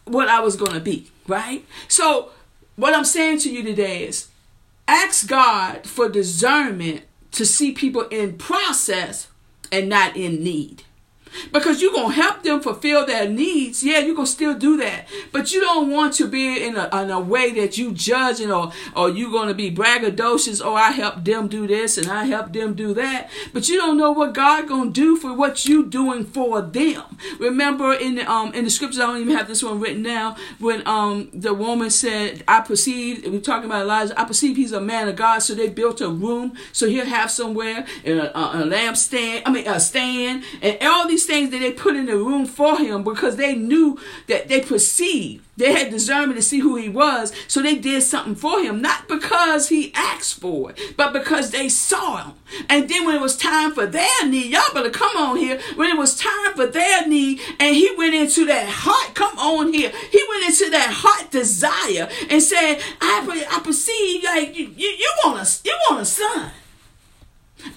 what 0.05 0.29
I 0.29 0.41
was 0.41 0.57
going 0.57 0.73
to 0.73 0.81
be, 0.81 1.11
right? 1.27 1.65
So, 1.87 2.31
what 2.77 2.95
I'm 2.95 3.05
saying 3.05 3.41
to 3.41 3.51
you 3.51 3.63
today 3.63 4.05
is 4.05 4.29
ask 4.87 5.29
God 5.29 5.87
for 5.87 6.09
discernment 6.09 7.03
to 7.33 7.45
see 7.45 7.73
people 7.73 8.03
in 8.09 8.39
process 8.39 9.29
and 9.71 9.89
not 9.89 10.17
in 10.17 10.43
need 10.43 10.85
because 11.53 11.81
you're 11.81 11.93
going 11.93 12.11
to 12.15 12.21
help 12.21 12.43
them 12.43 12.61
fulfill 12.61 13.07
their 13.07 13.29
needs. 13.29 13.83
Yeah, 13.83 13.99
you're 13.99 14.15
going 14.15 14.27
to 14.27 14.33
still 14.33 14.55
do 14.55 14.77
that. 14.79 15.09
But 15.33 15.53
you 15.53 15.61
don't 15.61 15.91
want 15.91 16.15
to 16.15 16.27
be 16.27 16.65
in 16.65 16.77
a, 16.77 16.89
in 17.03 17.11
a 17.11 17.21
way 17.21 17.53
that 17.53 17.79
you 17.79 17.93
judging 17.93 18.51
or, 18.51 18.73
or 18.97 19.11
you're 19.11 19.31
going 19.31 19.49
to 19.49 19.55
be 19.55 19.71
braggadocious. 19.71 20.63
Oh, 20.65 20.75
I 20.75 20.93
helped 20.93 21.25
them 21.25 21.49
do 21.49 21.67
this 21.67 21.99
and 21.99 22.09
I 22.09 22.25
helped 22.25 22.53
them 22.53 22.75
do 22.75 22.95
that. 22.95 23.31
But 23.53 23.69
you 23.69 23.77
don't 23.77 23.97
know 23.97 24.13
what 24.13 24.35
God 24.35 24.69
going 24.69 24.93
to 24.93 25.01
do 25.01 25.17
for 25.17 25.35
what 25.35 25.67
you 25.67 25.87
doing 25.87 26.25
for 26.25 26.61
them. 26.61 27.03
Remember 27.39 27.93
in 27.93 28.17
the, 28.17 28.31
um, 28.31 28.53
in 28.55 28.65
the 28.65 28.71
scriptures, 28.71 29.01
I 29.01 29.07
don't 29.07 29.21
even 29.21 29.37
have 29.37 29.49
this 29.49 29.63
one 29.63 29.81
written 29.81 30.03
down, 30.03 30.37
when 30.59 30.87
um, 30.87 31.31
the 31.33 31.55
woman 31.55 31.91
said, 31.91 32.45
I 32.49 32.61
perceive, 32.61 33.25
we're 33.27 33.41
talking 33.41 33.67
about 33.67 33.83
Elijah, 33.83 34.19
I 34.19 34.25
perceive 34.25 34.57
he's 34.57 34.73
a 34.73 34.81
man 34.81 35.09
of 35.09 35.17
God. 35.17 35.41
So 35.41 35.55
they 35.55 35.69
built 35.69 36.01
a 36.01 36.09
room 36.09 36.55
so 36.73 36.89
he'll 36.89 37.07
have 37.07 37.31
somewhere 37.31 37.87
and 38.05 38.19
a, 38.19 38.39
a, 38.39 38.63
a 38.63 38.67
lampstand, 38.67 39.43
I 39.45 39.51
mean, 39.51 39.67
a 39.67 39.81
stand 39.81 40.45
and 40.63 40.79
all 40.83 41.07
these 41.09 41.18
things 41.27 41.51
that 41.51 41.59
they 41.59 41.73
put 41.73 41.97
in 41.97 42.07
the 42.07 42.17
room 42.17 42.47
for 42.47 42.79
him 42.79 43.03
because 43.05 43.37
they 43.37 43.55
knew 43.55 43.99
that 44.27 44.49
they 44.49 44.61
perceived. 44.61 45.45
They 45.59 45.73
had 45.73 45.91
discernment 45.91 46.39
to 46.39 46.43
see 46.43 46.61
who 46.61 46.77
he 46.77 46.89
was, 46.89 47.33
so 47.49 47.61
they 47.61 47.75
did 47.75 48.05
something 48.05 48.37
for 48.37 48.61
him, 48.61 48.81
not 48.81 49.09
because 49.09 49.69
he 49.71 49.93
asked 49.93 50.41
for 50.41 50.71
it, 50.71 50.95
but 50.97 51.13
because 51.13 51.51
they 51.51 51.69
saw 51.69 52.23
him. 52.23 52.35
And 52.69 52.89
then 52.89 53.05
when 53.05 53.17
it 53.17 53.21
was 53.21 53.37
time 53.37 53.73
for 53.73 53.85
their 53.85 54.25
need, 54.25 54.53
y'all 54.53 54.73
better 54.73 54.89
come 54.91 55.17
on 55.17 55.37
here. 55.37 55.61
When 55.75 55.91
it 55.91 55.99
was 55.99 56.17
time 56.17 56.55
for 56.55 56.69
their 56.69 57.09
need, 57.09 57.41
and 57.59 57.75
he 57.75 57.93
went 57.99 58.15
into 58.15 58.47
that 58.47 58.69
heart, 58.69 59.17
come 59.17 59.37
on 59.37 59.73
here. 59.73 59.91
He 60.13 60.23
went 60.29 60.45
into 60.45 60.71
that 60.71 60.91
heart 60.93 61.33
desire 61.33 62.09
and 62.31 62.41
said, 62.41 62.81
"I, 63.01 63.47
I 63.51 63.59
perceive 63.59 64.23
like 64.23 64.57
you, 64.57 64.67
you, 64.77 64.89
you 64.89 65.13
want 65.25 65.43
a, 65.43 65.61
you 65.65 65.77
want 65.91 66.03
a 66.03 66.05
son." 66.05 66.53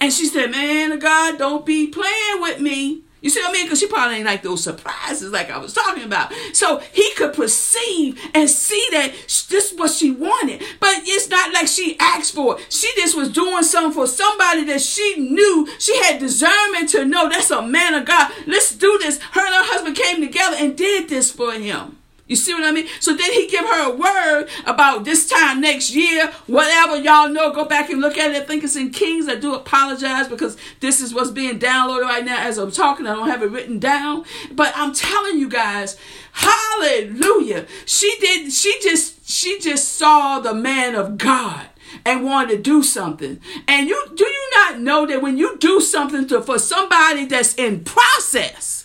And 0.00 0.12
she 0.12 0.26
said, 0.26 0.52
"Man 0.52 0.92
of 0.92 1.00
God, 1.00 1.36
don't 1.36 1.66
be 1.66 1.88
playing 1.88 2.40
with 2.40 2.60
me." 2.60 3.02
You 3.22 3.30
see 3.30 3.40
what 3.40 3.50
I 3.50 3.52
mean? 3.52 3.66
Because 3.66 3.78
she 3.78 3.86
probably 3.86 4.16
ain't 4.16 4.26
like 4.26 4.42
those 4.42 4.62
surprises 4.62 5.30
like 5.30 5.50
I 5.50 5.58
was 5.58 5.72
talking 5.72 6.02
about. 6.02 6.32
So 6.52 6.78
he 6.92 7.14
could 7.14 7.32
perceive 7.32 8.20
and 8.34 8.50
see 8.50 8.84
that 8.90 9.12
this 9.28 9.72
is 9.72 9.78
what 9.78 9.92
she 9.92 10.10
wanted. 10.10 10.62
But 10.80 10.90
it's 11.04 11.28
not 11.28 11.54
like 11.54 11.68
she 11.68 11.96
asked 12.00 12.34
for 12.34 12.58
it. 12.58 12.66
She 12.70 12.90
just 12.96 13.16
was 13.16 13.30
doing 13.30 13.62
something 13.62 13.92
for 13.92 14.08
somebody 14.08 14.64
that 14.64 14.80
she 14.80 15.14
knew 15.18 15.68
she 15.78 15.96
had 16.02 16.18
discernment 16.18 16.90
to 16.90 17.04
know 17.04 17.28
that's 17.28 17.50
a 17.50 17.62
man 17.62 17.94
of 17.94 18.04
God. 18.04 18.32
Let's 18.46 18.74
do 18.74 18.98
this. 18.98 19.18
Her 19.18 19.40
and 19.40 19.54
her 19.54 19.72
husband 19.72 19.96
came 19.96 20.20
together 20.20 20.56
and 20.58 20.76
did 20.76 21.08
this 21.08 21.30
for 21.30 21.52
him. 21.52 22.01
You 22.26 22.36
see 22.36 22.54
what 22.54 22.64
I 22.64 22.70
mean? 22.70 22.86
So 23.00 23.14
then 23.14 23.32
he 23.32 23.48
give 23.48 23.64
her 23.64 23.92
a 23.92 23.96
word 23.96 24.48
about 24.64 25.04
this 25.04 25.28
time 25.28 25.60
next 25.60 25.94
year, 25.94 26.32
whatever 26.46 26.96
y'all 26.96 27.28
know. 27.28 27.52
Go 27.52 27.64
back 27.64 27.90
and 27.90 28.00
look 28.00 28.16
at 28.16 28.30
it. 28.30 28.42
I 28.42 28.44
think 28.44 28.62
it's 28.62 28.76
in 28.76 28.90
Kings. 28.90 29.28
I 29.28 29.34
do 29.34 29.54
apologize 29.54 30.28
because 30.28 30.56
this 30.80 31.00
is 31.00 31.12
what's 31.12 31.30
being 31.30 31.58
downloaded 31.58 32.02
right 32.02 32.24
now 32.24 32.40
as 32.40 32.58
I'm 32.58 32.70
talking. 32.70 33.06
I 33.06 33.14
don't 33.14 33.28
have 33.28 33.42
it 33.42 33.50
written 33.50 33.78
down, 33.78 34.24
but 34.52 34.72
I'm 34.76 34.94
telling 34.94 35.38
you 35.38 35.48
guys, 35.48 35.98
hallelujah. 36.32 37.66
She 37.86 38.14
did. 38.20 38.52
She 38.52 38.78
just. 38.82 39.18
She 39.28 39.58
just 39.60 39.96
saw 39.96 40.40
the 40.40 40.52
man 40.52 40.94
of 40.94 41.16
God 41.16 41.66
and 42.04 42.22
wanted 42.22 42.56
to 42.56 42.62
do 42.62 42.82
something. 42.82 43.40
And 43.66 43.88
you 43.88 44.12
do 44.14 44.24
you 44.26 44.50
not 44.54 44.78
know 44.78 45.06
that 45.06 45.22
when 45.22 45.38
you 45.38 45.56
do 45.56 45.80
something 45.80 46.28
to 46.28 46.42
for 46.42 46.58
somebody 46.58 47.24
that's 47.24 47.54
in 47.54 47.82
process 47.82 48.82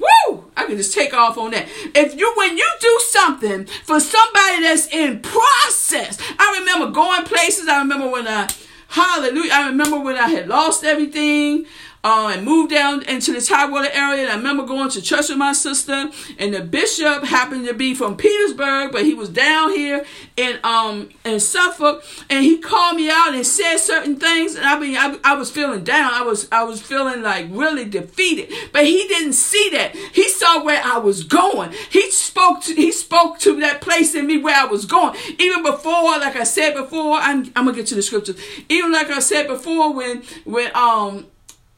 Woo! 0.00 0.39
I 0.60 0.66
can 0.66 0.76
just 0.76 0.92
take 0.92 1.14
off 1.14 1.38
on 1.38 1.52
that. 1.52 1.66
If 1.94 2.18
you, 2.18 2.32
when 2.36 2.56
you 2.58 2.68
do 2.80 3.00
something 3.08 3.64
for 3.64 3.98
somebody 3.98 4.62
that's 4.62 4.88
in 4.88 5.20
process, 5.20 6.18
I 6.38 6.58
remember 6.60 6.92
going 6.92 7.24
places. 7.24 7.66
I 7.66 7.78
remember 7.78 8.10
when 8.10 8.28
I, 8.28 8.46
hallelujah, 8.88 9.52
I 9.52 9.68
remember 9.68 9.98
when 10.00 10.16
I 10.16 10.28
had 10.28 10.48
lost 10.48 10.84
everything 10.84 11.64
uh, 12.02 12.32
and 12.34 12.44
moved 12.44 12.70
down 12.70 13.02
into 13.02 13.32
the 13.32 13.40
Tidewater 13.40 13.90
area. 13.92 14.22
And 14.22 14.30
I 14.30 14.36
remember 14.36 14.64
going 14.64 14.90
to 14.90 15.02
church 15.02 15.28
with 15.28 15.38
my 15.38 15.52
sister, 15.52 16.10
and 16.38 16.54
the 16.54 16.62
bishop 16.62 17.24
happened 17.24 17.66
to 17.66 17.74
be 17.74 17.94
from 17.94 18.16
Petersburg, 18.16 18.92
but 18.92 19.04
he 19.04 19.14
was 19.14 19.28
down 19.28 19.70
here 19.70 20.04
in 20.36 20.58
um 20.64 21.10
in 21.24 21.40
Suffolk, 21.40 22.04
and 22.28 22.44
he 22.44 22.58
called 22.58 22.96
me 22.96 23.10
out 23.10 23.34
and 23.34 23.46
said 23.46 23.78
certain 23.78 24.16
things. 24.16 24.54
And 24.54 24.64
I 24.64 24.78
mean, 24.78 24.96
I, 24.96 25.18
I 25.24 25.34
was 25.34 25.50
feeling 25.50 25.84
down. 25.84 26.12
I 26.14 26.22
was 26.22 26.48
I 26.50 26.64
was 26.64 26.80
feeling 26.80 27.22
like 27.22 27.46
really 27.50 27.84
defeated. 27.84 28.52
But 28.72 28.86
he 28.86 29.06
didn't 29.08 29.34
see 29.34 29.70
that. 29.72 29.94
He 29.94 30.28
saw 30.28 30.64
where 30.64 30.82
I 30.82 30.98
was 30.98 31.24
going. 31.24 31.72
He 31.90 32.10
spoke 32.10 32.62
to 32.64 32.74
he 32.74 32.92
spoke 32.92 33.38
to 33.40 33.60
that 33.60 33.80
place 33.80 34.14
in 34.14 34.26
me 34.26 34.38
where 34.38 34.56
I 34.56 34.64
was 34.64 34.86
going. 34.86 35.16
Even 35.38 35.62
before, 35.62 36.18
like 36.18 36.36
I 36.36 36.44
said 36.44 36.74
before, 36.74 37.16
I'm 37.16 37.46
I'm 37.56 37.66
gonna 37.66 37.74
get 37.74 37.86
to 37.88 37.94
the 37.94 38.02
scriptures. 38.02 38.40
Even 38.68 38.92
like 38.92 39.10
I 39.10 39.20
said 39.20 39.46
before, 39.46 39.92
when 39.92 40.22
when 40.44 40.74
um 40.74 41.26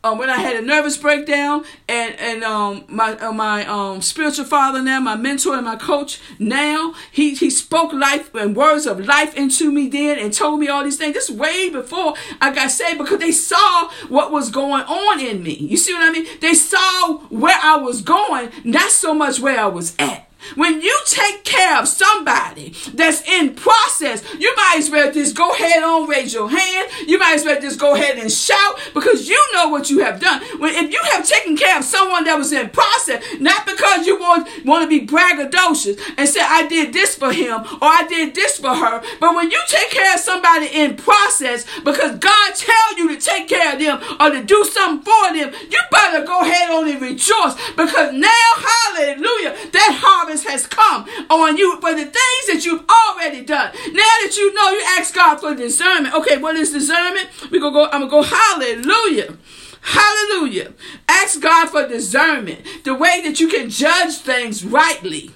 um, 0.04 0.18
when 0.18 0.28
I 0.28 0.38
had 0.38 0.56
a 0.56 0.62
nervous 0.62 0.96
breakdown, 0.96 1.64
and 1.88 2.14
and 2.18 2.42
um, 2.42 2.84
my 2.88 3.16
uh, 3.18 3.32
my 3.32 3.64
um, 3.66 4.02
spiritual 4.02 4.44
father 4.44 4.82
now, 4.82 4.98
my 5.00 5.16
mentor 5.16 5.54
and 5.54 5.64
my 5.64 5.76
coach 5.76 6.20
now, 6.38 6.94
he 7.10 7.34
he 7.34 7.50
spoke 7.50 7.92
life 7.92 8.34
and 8.34 8.56
words 8.56 8.86
of 8.86 9.04
life 9.04 9.34
into 9.36 9.70
me 9.70 9.88
then, 9.88 10.18
and 10.18 10.32
told 10.32 10.58
me 10.58 10.68
all 10.68 10.82
these 10.82 10.96
things. 10.96 11.14
This 11.14 11.30
way 11.30 11.70
before 11.70 12.14
I 12.40 12.52
got 12.52 12.70
saved 12.70 12.98
because 12.98 13.20
they 13.20 13.32
saw 13.32 13.90
what 14.08 14.32
was 14.32 14.50
going 14.50 14.82
on 14.84 15.20
in 15.20 15.42
me. 15.42 15.54
You 15.54 15.76
see 15.76 15.92
what 15.94 16.08
I 16.08 16.10
mean? 16.10 16.26
They 16.40 16.54
saw 16.54 17.18
where 17.28 17.58
I 17.62 17.76
was 17.76 18.02
going, 18.02 18.50
not 18.64 18.90
so 18.90 19.14
much 19.14 19.38
where 19.38 19.60
I 19.60 19.66
was 19.66 19.94
at. 19.98 20.31
When 20.54 20.80
you 20.80 20.98
take 21.06 21.44
care 21.44 21.78
of 21.78 21.88
somebody 21.88 22.74
that's 22.94 23.22
in 23.28 23.54
process, 23.54 24.22
you 24.38 24.52
might 24.56 24.76
as 24.78 24.90
well 24.90 25.12
just 25.12 25.36
go 25.36 25.52
ahead 25.52 25.82
on, 25.82 26.08
raise 26.08 26.34
your 26.34 26.48
hand. 26.48 26.90
You 27.06 27.18
might 27.18 27.34
as 27.34 27.44
well 27.44 27.60
just 27.60 27.78
go 27.78 27.94
ahead 27.94 28.18
and 28.18 28.30
shout 28.30 28.78
because 28.94 29.28
you 29.28 29.40
know 29.54 29.68
what 29.68 29.90
you 29.90 30.00
have 30.00 30.20
done. 30.20 30.42
When 30.58 30.74
if 30.74 30.92
you 30.92 31.00
have 31.12 31.26
taken 31.26 31.56
care 31.56 31.78
of 31.78 31.84
someone 31.84 32.24
that 32.24 32.36
was 32.36 32.52
in 32.52 32.70
process, 32.70 33.22
not 33.40 33.66
because 33.66 34.06
you 34.06 34.18
want, 34.18 34.48
want 34.64 34.82
to 34.82 34.88
be 34.88 35.06
braggadocious 35.06 36.00
and 36.16 36.28
say, 36.28 36.40
I 36.42 36.66
did 36.66 36.92
this 36.92 37.16
for 37.16 37.32
him 37.32 37.60
or 37.60 37.88
I 37.88 38.06
did 38.08 38.34
this 38.34 38.58
for 38.58 38.74
her, 38.74 39.02
but 39.20 39.34
when 39.34 39.50
you 39.50 39.60
take 39.68 39.90
care 39.90 40.14
of 40.14 40.20
somebody 40.20 40.66
in 40.66 40.96
process 40.96 41.66
because 41.84 42.18
God 42.18 42.54
tell 42.54 42.98
you 42.98 43.14
to 43.14 43.20
take 43.20 43.48
care 43.48 43.74
of 43.74 43.78
them 43.78 44.00
or 44.20 44.30
to 44.30 44.44
do 44.44 44.64
something 44.64 45.04
for 45.04 45.34
them, 45.34 45.52
you 45.70 45.80
better 45.90 46.24
go 46.26 46.40
ahead 46.40 46.70
on 46.70 46.88
and 46.88 47.00
rejoice 47.00 47.54
because 47.76 48.12
now, 48.12 48.48
hallelujah, 48.56 49.56
that 49.72 49.98
harvest 50.02 50.31
has 50.44 50.66
come 50.66 51.06
on 51.30 51.56
you 51.56 51.80
for 51.80 51.92
the 51.92 52.04
things 52.04 52.46
that 52.48 52.62
you've 52.64 52.84
already 52.88 53.44
done. 53.44 53.72
Now 53.74 54.12
that 54.22 54.34
you 54.36 54.52
know, 54.54 54.70
you 54.70 54.82
ask 54.98 55.14
God 55.14 55.36
for 55.38 55.54
discernment. 55.54 56.14
Okay, 56.14 56.38
what 56.38 56.56
is 56.56 56.72
discernment? 56.72 57.28
We 57.50 57.60
gonna 57.60 57.72
go. 57.72 57.84
I'm 57.86 58.08
gonna 58.08 58.10
go. 58.10 58.22
Hallelujah. 58.22 59.36
Hallelujah. 59.82 60.72
Ask 61.08 61.40
God 61.40 61.68
for 61.68 61.86
discernment, 61.86 62.60
the 62.84 62.94
way 62.94 63.20
that 63.24 63.40
you 63.40 63.48
can 63.48 63.68
judge 63.68 64.14
things 64.18 64.64
rightly. 64.64 65.32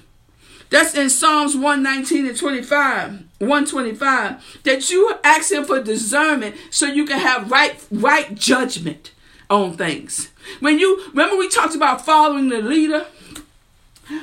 That's 0.71 0.95
in 0.95 1.11
Psalms 1.11 1.55
119 1.55 2.27
and 2.27 2.37
25. 2.37 3.27
125 3.39 4.61
that 4.63 4.91
you 4.91 5.15
ask 5.23 5.53
him 5.53 5.65
for 5.65 5.83
discernment 5.83 6.57
so 6.71 6.87
you 6.87 7.05
can 7.05 7.21
have 7.21 7.51
right 7.51 7.85
right 7.91 8.35
judgment 8.35 9.13
on 9.51 9.77
things 9.77 10.31
when 10.61 10.79
you 10.79 11.05
remember 11.09 11.37
we 11.37 11.47
talked 11.47 11.75
about 11.75 12.05
following 12.05 12.49
the 12.49 12.63
leader 12.63 13.05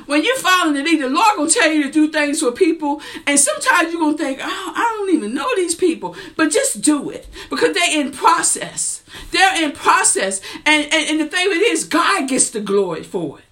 when 0.05 0.23
you're 0.23 0.37
following 0.37 0.75
the 0.75 0.83
leader, 0.83 1.09
the 1.09 1.15
Lord 1.15 1.35
gonna 1.35 1.49
tell 1.49 1.71
you 1.71 1.83
to 1.83 1.91
do 1.91 2.09
things 2.09 2.39
for 2.39 2.51
people, 2.51 3.01
and 3.27 3.39
sometimes 3.39 3.91
you're 3.91 4.01
gonna 4.01 4.17
think, 4.17 4.39
oh, 4.41 4.73
I 4.75 4.95
don't 4.97 5.13
even 5.13 5.33
know 5.33 5.49
these 5.55 5.75
people, 5.75 6.15
but 6.35 6.51
just 6.51 6.81
do 6.81 7.09
it 7.09 7.27
because 7.49 7.73
they're 7.73 7.99
in 7.99 8.11
process. 8.11 9.03
They're 9.31 9.63
in 9.63 9.71
process, 9.71 10.41
and 10.65 10.85
and, 10.85 11.09
and 11.09 11.19
the 11.19 11.25
thing 11.25 11.47
it 11.47 11.61
is, 11.73 11.83
God 11.83 12.27
gets 12.29 12.49
the 12.49 12.61
glory 12.61 13.03
for 13.03 13.39
it. 13.39 13.42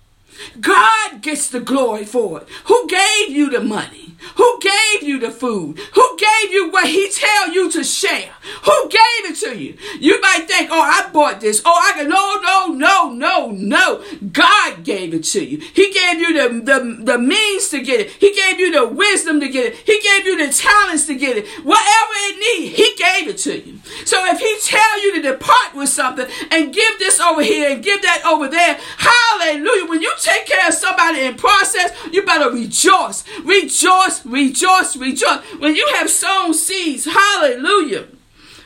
God 0.59 1.21
gets 1.21 1.49
the 1.49 1.59
glory 1.59 2.05
for 2.05 2.41
it. 2.41 2.47
Who 2.65 2.87
gave 2.87 3.29
you 3.29 3.49
the 3.49 3.61
money? 3.61 4.11
Who 4.35 4.59
gave 4.59 5.03
you 5.03 5.19
the 5.19 5.31
food? 5.31 5.79
Who 5.93 6.17
gave 6.17 6.51
you 6.51 6.69
what 6.69 6.87
he 6.87 7.09
tell 7.09 7.51
you 7.51 7.71
to 7.71 7.83
share? 7.83 8.31
Who 8.63 8.89
gave 8.89 9.31
it 9.31 9.35
to 9.37 9.57
you? 9.57 9.77
You 9.99 10.21
might 10.21 10.47
think, 10.47 10.69
oh, 10.71 10.79
I 10.79 11.09
bought 11.11 11.41
this. 11.41 11.61
Oh, 11.65 11.89
I 11.89 11.97
can. 11.97 12.07
No, 12.07 12.39
no, 12.41 12.67
no, 12.67 13.11
no, 13.11 13.51
no. 13.51 14.03
God 14.31 14.83
gave 14.83 15.13
it 15.13 15.23
to 15.25 15.43
you. 15.43 15.57
He 15.57 15.91
gave 15.91 16.19
you 16.19 16.33
the, 16.33 16.61
the, 16.63 17.03
the 17.03 17.17
means 17.17 17.69
to 17.69 17.81
get 17.81 17.99
it. 17.99 18.11
He 18.11 18.33
gave 18.33 18.59
you 18.59 18.71
the 18.71 18.87
wisdom 18.87 19.39
to 19.39 19.49
get 19.49 19.73
it. 19.73 19.75
He 19.77 19.99
gave 20.01 20.25
you 20.25 20.37
the 20.37 20.53
talents 20.53 21.07
to 21.07 21.15
get 21.15 21.37
it. 21.37 21.47
Whatever 21.63 22.13
it 22.13 22.59
needs, 22.59 22.77
he 22.77 22.95
gave 22.95 23.27
it 23.27 23.37
to 23.39 23.59
you. 23.59 23.79
So 24.05 24.23
if 24.25 24.39
he 24.39 24.57
tell 24.69 25.03
you 25.03 25.15
to 25.15 25.31
depart 25.31 25.73
with 25.73 25.89
something 25.89 26.27
and 26.51 26.73
give 26.73 26.99
this 26.99 27.19
over 27.19 27.41
here 27.41 27.71
and 27.71 27.83
give 27.83 28.01
that 28.03 28.23
over 28.25 28.47
there, 28.47 28.77
hallelujah. 28.97 29.89
When 29.89 30.01
you 30.01 30.13
take 30.31 30.45
care 30.45 30.67
of 30.67 30.73
somebody 30.73 31.21
in 31.21 31.35
process, 31.35 31.91
you 32.11 32.25
better 32.25 32.51
rejoice. 32.51 33.23
Rejoice, 33.43 34.25
rejoice, 34.25 34.95
rejoice. 34.95 35.41
When 35.59 35.75
you 35.75 35.87
have 35.95 36.09
sown 36.09 36.53
seeds, 36.53 37.05
hallelujah. 37.05 38.07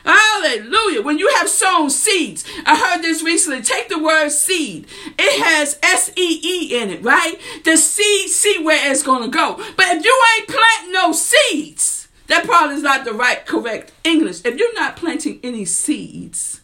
Hallelujah. 0.04 1.02
When 1.02 1.18
you 1.18 1.28
have 1.38 1.48
sown 1.48 1.90
seeds, 1.90 2.44
I 2.64 2.76
heard 2.76 3.02
this 3.02 3.24
recently. 3.24 3.60
Take 3.60 3.88
the 3.88 3.98
word 3.98 4.28
seed. 4.28 4.86
It 5.18 5.44
has 5.44 5.80
S 5.82 6.12
E 6.14 6.40
E 6.44 6.80
in 6.80 6.90
it, 6.90 7.02
right? 7.02 7.40
The 7.64 7.76
seed, 7.76 8.28
see 8.28 8.62
where 8.62 8.90
it's 8.90 9.02
going 9.02 9.24
to 9.24 9.36
go. 9.36 9.56
But 9.76 9.96
if 9.96 10.04
you 10.04 10.22
ain't 10.38 10.48
planting 10.48 10.92
no 10.92 11.10
seeds, 11.10 12.06
that 12.28 12.44
probably 12.44 12.76
is 12.76 12.82
not 12.82 13.04
the 13.04 13.14
right, 13.14 13.44
correct 13.44 13.92
English. 14.04 14.44
If 14.44 14.56
you're 14.56 14.74
not 14.74 14.96
planting 14.96 15.40
any 15.42 15.64
seeds, 15.64 16.60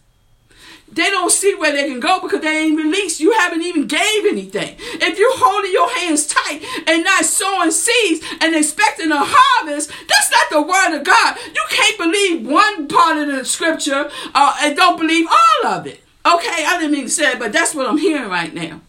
they 0.93 1.09
don't 1.09 1.33
see 1.33 1.55
where 1.55 1.73
they 1.73 1.89
can 1.89 2.01
go 2.01 2.21
because 2.21 2.41
they 2.41 2.67
ain't 2.67 2.77
released. 2.77 3.19
You 3.19 3.33
haven't 3.33 3.63
even 3.63 3.87
gave 3.87 4.27
anything. 4.27 4.77
If 4.79 5.19
you're 5.19 5.39
holding 5.39 5.73
your 5.73 5.91
hands 5.91 6.27
tight 6.27 6.63
and 6.87 7.03
not 7.03 7.25
sowing 7.25 7.71
seeds 7.71 8.25
and 8.43 8.55
expecting 8.55 9.11
a 9.11 9.25
harvest, 9.25 9.91
that's 10.07 10.31
not 10.31 10.51
the 10.51 10.63
word 10.63 10.99
of 10.99 11.05
God. 11.05 11.39
You 11.47 11.65
can't 11.71 11.99
believe 11.99 12.47
one 12.47 12.89
part 12.89 13.17
of 13.17 13.29
the 13.29 13.45
scripture 13.45 14.11
uh, 14.35 14.55
and 14.61 14.77
don't 14.77 14.99
believe 14.99 15.27
all 15.27 15.73
of 15.73 15.87
it. 15.87 16.03
Okay, 16.27 16.65
I 16.67 16.77
didn't 16.79 16.93
mean 16.93 17.05
to 17.05 17.11
say 17.11 17.33
it, 17.33 17.39
but 17.39 17.53
that's 17.53 17.75
what 17.75 17.87
I'm 17.87 17.99
hearing 17.99 18.29
right 18.29 18.53
now. 18.53 18.83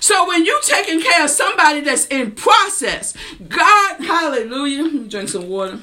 So 0.00 0.26
when 0.26 0.46
you're 0.46 0.62
taking 0.62 1.02
care 1.02 1.24
of 1.24 1.30
somebody 1.30 1.80
that's 1.80 2.06
in 2.06 2.32
process, 2.32 3.14
God, 3.46 4.00
hallelujah. 4.00 5.06
Drink 5.06 5.28
some 5.28 5.48
water. 5.48 5.80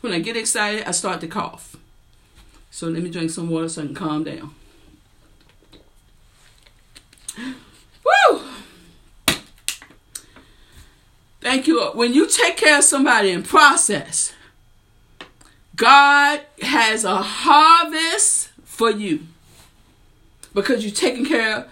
When 0.00 0.12
I 0.12 0.18
get 0.18 0.36
excited, 0.36 0.82
I 0.84 0.90
start 0.90 1.20
to 1.20 1.28
cough. 1.28 1.76
So 2.78 2.86
let 2.86 3.02
me 3.02 3.10
drink 3.10 3.30
some 3.30 3.50
water 3.50 3.68
so 3.68 3.82
I 3.82 3.86
can 3.86 3.94
calm 3.96 4.22
down. 4.22 4.54
Woo! 7.36 8.40
Thank 11.40 11.66
you. 11.66 11.82
When 11.94 12.14
you 12.14 12.28
take 12.28 12.56
care 12.56 12.78
of 12.78 12.84
somebody 12.84 13.32
in 13.32 13.42
process, 13.42 14.32
God 15.74 16.42
has 16.62 17.02
a 17.02 17.16
harvest 17.16 18.50
for 18.62 18.92
you 18.92 19.26
because 20.54 20.84
you're 20.84 20.94
taking 20.94 21.26
care 21.26 21.68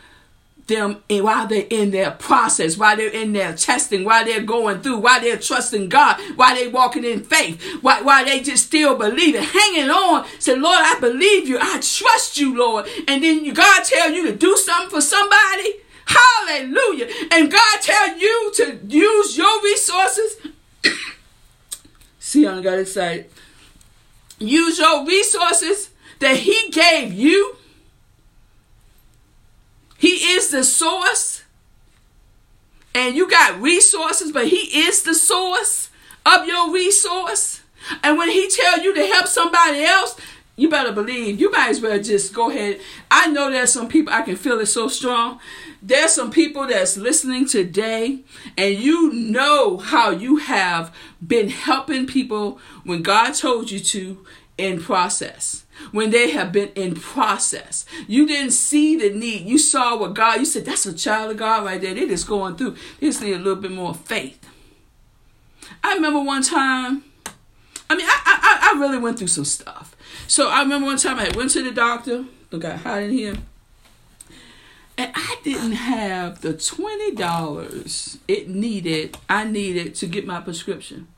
them 0.66 1.02
while 1.08 1.46
they're 1.46 1.66
in 1.70 1.90
their 1.90 2.10
process, 2.10 2.76
while 2.76 2.96
they're 2.96 3.08
in 3.10 3.32
their 3.32 3.54
testing, 3.54 4.04
while 4.04 4.24
they're 4.24 4.42
going 4.42 4.80
through, 4.80 4.98
while 4.98 5.20
they're 5.20 5.38
trusting 5.38 5.88
God, 5.88 6.20
while 6.36 6.54
they're 6.54 6.70
walking 6.70 7.04
in 7.04 7.22
faith, 7.22 7.62
while, 7.82 8.04
while 8.04 8.24
they 8.24 8.40
just 8.40 8.66
still 8.66 8.96
believing, 8.96 9.42
hanging 9.42 9.90
on. 9.90 10.26
Say, 10.38 10.56
Lord, 10.56 10.78
I 10.80 10.98
believe 11.00 11.48
you. 11.48 11.58
I 11.60 11.80
trust 11.80 12.38
you, 12.38 12.56
Lord. 12.56 12.86
And 13.06 13.22
then 13.22 13.44
you, 13.44 13.52
God 13.52 13.84
tell 13.84 14.10
you 14.10 14.26
to 14.30 14.36
do 14.36 14.56
something 14.56 14.90
for 14.90 15.00
somebody. 15.00 15.74
Hallelujah. 16.06 17.08
And 17.32 17.50
God 17.50 17.80
tell 17.80 18.18
you 18.18 18.52
to 18.56 18.78
use 18.88 19.36
your 19.36 19.62
resources. 19.62 20.36
See, 22.18 22.46
I 22.46 22.60
got 22.60 22.78
excited. 22.78 23.30
Use 24.38 24.78
your 24.78 25.06
resources 25.06 25.90
that 26.20 26.36
He 26.36 26.70
gave 26.70 27.12
you 27.12 27.56
he 29.98 30.08
is 30.08 30.50
the 30.50 30.64
source. 30.64 31.42
And 32.94 33.14
you 33.14 33.28
got 33.28 33.60
resources, 33.60 34.32
but 34.32 34.48
he 34.48 34.86
is 34.86 35.02
the 35.02 35.14
source 35.14 35.90
of 36.24 36.46
your 36.46 36.72
resource. 36.72 37.62
And 38.02 38.16
when 38.16 38.30
he 38.30 38.48
tell 38.48 38.82
you 38.82 38.94
to 38.94 39.06
help 39.06 39.26
somebody 39.26 39.84
else, 39.84 40.16
you 40.56 40.70
better 40.70 40.92
believe 40.92 41.38
you 41.38 41.50
might 41.52 41.68
as 41.68 41.82
well 41.82 42.00
just 42.02 42.32
go 42.32 42.50
ahead. 42.50 42.80
I 43.10 43.28
know 43.28 43.50
there's 43.50 43.72
some 43.72 43.88
people 43.88 44.12
I 44.14 44.22
can 44.22 44.36
feel 44.36 44.58
it 44.60 44.66
so 44.66 44.88
strong. 44.88 45.38
There's 45.82 46.14
some 46.14 46.30
people 46.30 46.66
that's 46.66 46.96
listening 46.96 47.46
today, 47.46 48.20
and 48.56 48.78
you 48.78 49.12
know 49.12 49.76
how 49.76 50.10
you 50.10 50.38
have 50.38 50.94
been 51.24 51.50
helping 51.50 52.06
people 52.06 52.58
when 52.84 53.02
God 53.02 53.32
told 53.32 53.70
you 53.70 53.78
to 53.78 54.24
in 54.56 54.80
process 54.80 55.65
when 55.92 56.10
they 56.10 56.30
have 56.30 56.52
been 56.52 56.68
in 56.74 56.94
process. 56.94 57.84
You 58.06 58.26
didn't 58.26 58.52
see 58.52 58.96
the 58.96 59.10
need. 59.10 59.46
You 59.46 59.58
saw 59.58 59.96
what 59.96 60.14
God, 60.14 60.38
you 60.38 60.44
said, 60.44 60.64
that's 60.64 60.86
a 60.86 60.94
child 60.94 61.30
of 61.30 61.36
God 61.36 61.64
right 61.64 61.80
there. 61.80 61.94
They're 61.94 62.08
just 62.08 62.26
going 62.26 62.56
through. 62.56 62.76
They 63.00 63.08
just 63.08 63.22
need 63.22 63.34
a 63.34 63.38
little 63.38 63.56
bit 63.56 63.72
more 63.72 63.94
faith. 63.94 64.38
I 65.82 65.94
remember 65.94 66.20
one 66.20 66.42
time, 66.42 67.04
I 67.88 67.96
mean, 67.96 68.06
I, 68.06 68.20
I, 68.24 68.72
I 68.74 68.80
really 68.80 68.98
went 68.98 69.18
through 69.18 69.28
some 69.28 69.44
stuff. 69.44 69.94
So 70.26 70.48
I 70.48 70.62
remember 70.62 70.86
one 70.86 70.98
time 70.98 71.18
I 71.18 71.30
went 71.36 71.50
to 71.52 71.62
the 71.62 71.70
doctor. 71.70 72.24
Look, 72.50 72.62
got 72.62 72.80
hot 72.80 73.02
in 73.02 73.10
here. 73.10 73.36
And 74.98 75.12
I 75.14 75.36
didn't 75.44 75.72
have 75.72 76.40
the 76.40 76.54
$20 76.54 78.18
it 78.26 78.48
needed, 78.48 79.18
I 79.28 79.44
needed 79.44 79.94
to 79.96 80.06
get 80.06 80.26
my 80.26 80.40
prescription. 80.40 81.08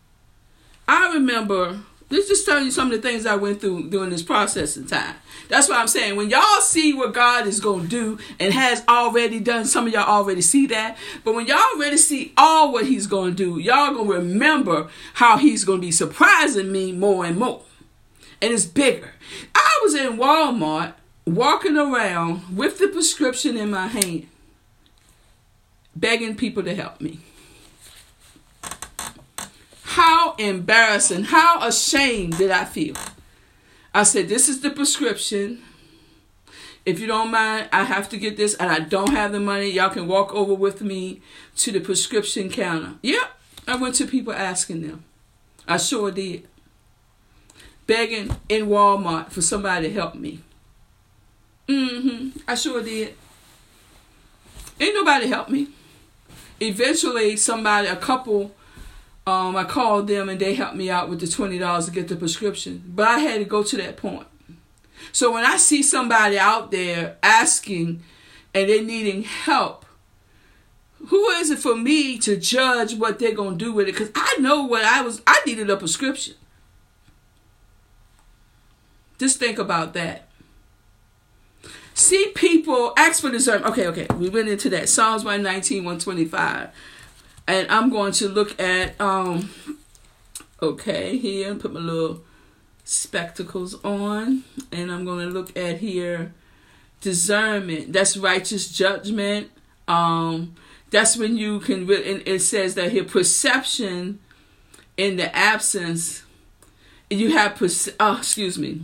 I 0.88 1.12
remember 1.12 1.80
this 2.08 2.28
just 2.28 2.46
telling 2.46 2.64
you 2.64 2.70
some 2.70 2.90
of 2.90 3.00
the 3.00 3.06
things 3.06 3.26
I 3.26 3.36
went 3.36 3.60
through 3.60 3.90
during 3.90 4.10
this 4.10 4.22
processing 4.22 4.86
time. 4.86 5.14
That's 5.48 5.68
what 5.68 5.78
I'm 5.78 5.88
saying. 5.88 6.16
When 6.16 6.30
y'all 6.30 6.60
see 6.60 6.94
what 6.94 7.12
God 7.12 7.46
is 7.46 7.60
going 7.60 7.82
to 7.82 7.88
do 7.88 8.18
and 8.40 8.52
has 8.54 8.82
already 8.88 9.40
done, 9.40 9.66
some 9.66 9.86
of 9.86 9.92
y'all 9.92 10.08
already 10.08 10.40
see 10.40 10.66
that. 10.68 10.96
But 11.22 11.34
when 11.34 11.46
y'all 11.46 11.60
already 11.74 11.98
see 11.98 12.32
all 12.36 12.72
what 12.72 12.86
He's 12.86 13.06
going 13.06 13.34
to 13.34 13.36
do, 13.36 13.58
y'all 13.58 13.92
going 13.92 14.08
to 14.08 14.14
remember 14.14 14.88
how 15.14 15.36
He's 15.36 15.64
going 15.64 15.80
to 15.80 15.86
be 15.86 15.92
surprising 15.92 16.72
me 16.72 16.92
more 16.92 17.26
and 17.26 17.38
more. 17.38 17.62
And 18.40 18.52
it's 18.52 18.66
bigger. 18.66 19.12
I 19.54 19.80
was 19.82 19.94
in 19.94 20.16
Walmart 20.16 20.94
walking 21.26 21.76
around 21.76 22.56
with 22.56 22.78
the 22.78 22.88
prescription 22.88 23.56
in 23.56 23.70
my 23.70 23.88
hand, 23.88 24.28
begging 25.94 26.36
people 26.36 26.62
to 26.62 26.74
help 26.74 27.00
me. 27.02 27.20
How 29.92 30.34
embarrassing, 30.34 31.24
how 31.24 31.66
ashamed 31.66 32.36
did 32.36 32.50
I 32.50 32.66
feel? 32.66 32.94
I 33.94 34.02
said, 34.02 34.28
This 34.28 34.46
is 34.46 34.60
the 34.60 34.68
prescription. 34.68 35.62
if 36.84 37.00
you 37.00 37.06
don't 37.06 37.30
mind, 37.30 37.70
I 37.72 37.84
have 37.84 38.10
to 38.10 38.18
get 38.18 38.36
this 38.36 38.54
and 38.56 38.70
I 38.70 38.80
don't 38.80 39.12
have 39.12 39.32
the 39.32 39.40
money. 39.40 39.70
Y'all 39.70 39.88
can 39.88 40.06
walk 40.06 40.34
over 40.34 40.52
with 40.52 40.82
me 40.82 41.22
to 41.56 41.72
the 41.72 41.80
prescription 41.80 42.50
counter. 42.50 42.96
Yep. 43.00 43.30
I 43.66 43.76
went 43.76 43.94
to 43.94 44.06
people 44.06 44.34
asking 44.34 44.86
them. 44.86 45.04
I 45.66 45.78
sure 45.78 46.10
did. 46.10 46.46
Begging 47.86 48.36
in 48.50 48.66
Walmart 48.66 49.30
for 49.30 49.40
somebody 49.40 49.88
to 49.88 49.94
help 49.94 50.14
me. 50.14 50.40
Mm-hmm. 51.66 52.40
I 52.46 52.54
sure 52.56 52.82
did. 52.82 53.14
Ain't 54.78 54.94
nobody 54.94 55.28
help 55.28 55.48
me. 55.48 55.68
Eventually, 56.60 57.38
somebody, 57.38 57.88
a 57.88 57.96
couple, 57.96 58.54
um, 59.28 59.56
I 59.56 59.64
called 59.64 60.08
them 60.08 60.28
and 60.28 60.40
they 60.40 60.54
helped 60.54 60.76
me 60.76 60.88
out 60.90 61.08
with 61.08 61.20
the 61.20 61.26
twenty 61.26 61.58
dollars 61.58 61.84
to 61.86 61.90
get 61.90 62.08
the 62.08 62.16
prescription. 62.16 62.82
But 62.86 63.08
I 63.08 63.18
had 63.18 63.38
to 63.38 63.44
go 63.44 63.62
to 63.62 63.76
that 63.76 63.96
point. 63.96 64.26
So 65.12 65.32
when 65.32 65.44
I 65.44 65.56
see 65.56 65.82
somebody 65.82 66.38
out 66.38 66.70
there 66.70 67.16
asking 67.22 68.02
and 68.54 68.68
they're 68.68 68.82
needing 68.82 69.22
help, 69.22 69.84
who 71.08 71.28
is 71.30 71.50
it 71.50 71.58
for 71.58 71.76
me 71.76 72.18
to 72.18 72.36
judge 72.36 72.94
what 72.94 73.18
they're 73.18 73.34
gonna 73.34 73.56
do 73.56 73.72
with 73.72 73.88
it? 73.88 73.92
Because 73.92 74.10
I 74.14 74.36
know 74.40 74.64
what 74.64 74.84
I 74.84 75.02
was. 75.02 75.20
I 75.26 75.40
needed 75.46 75.68
a 75.68 75.76
prescription. 75.76 76.34
Just 79.18 79.38
think 79.38 79.58
about 79.58 79.94
that. 79.94 80.28
See 81.92 82.30
people 82.34 82.92
ask 82.96 83.20
for 83.20 83.30
discernment. 83.30 83.72
Okay, 83.72 83.88
okay, 83.88 84.06
we 84.16 84.28
went 84.28 84.48
into 84.48 84.70
that. 84.70 84.88
Psalms 84.88 85.24
119, 85.24 85.84
125. 85.84 86.70
And 87.48 87.66
I'm 87.70 87.88
going 87.88 88.12
to 88.12 88.28
look 88.28 88.60
at 88.60 89.00
um 89.00 89.50
okay 90.60 91.16
here, 91.16 91.54
put 91.54 91.72
my 91.72 91.80
little 91.80 92.22
spectacles 92.84 93.82
on, 93.82 94.44
and 94.70 94.92
I'm 94.92 95.04
gonna 95.04 95.26
look 95.26 95.56
at 95.56 95.78
here 95.78 96.32
discernment. 97.00 97.92
That's 97.92 98.16
righteous 98.16 98.70
judgment. 98.70 99.50
Um 99.88 100.54
that's 100.90 101.16
when 101.16 101.36
you 101.36 101.60
can 101.60 101.90
and 101.90 102.22
it 102.26 102.40
says 102.40 102.74
that 102.74 102.92
here 102.92 103.04
perception 103.04 104.20
in 104.96 105.16
the 105.16 105.34
absence 105.34 106.24
you 107.10 107.32
have 107.32 107.60
oh 107.98 108.18
excuse 108.18 108.58
me 108.58 108.82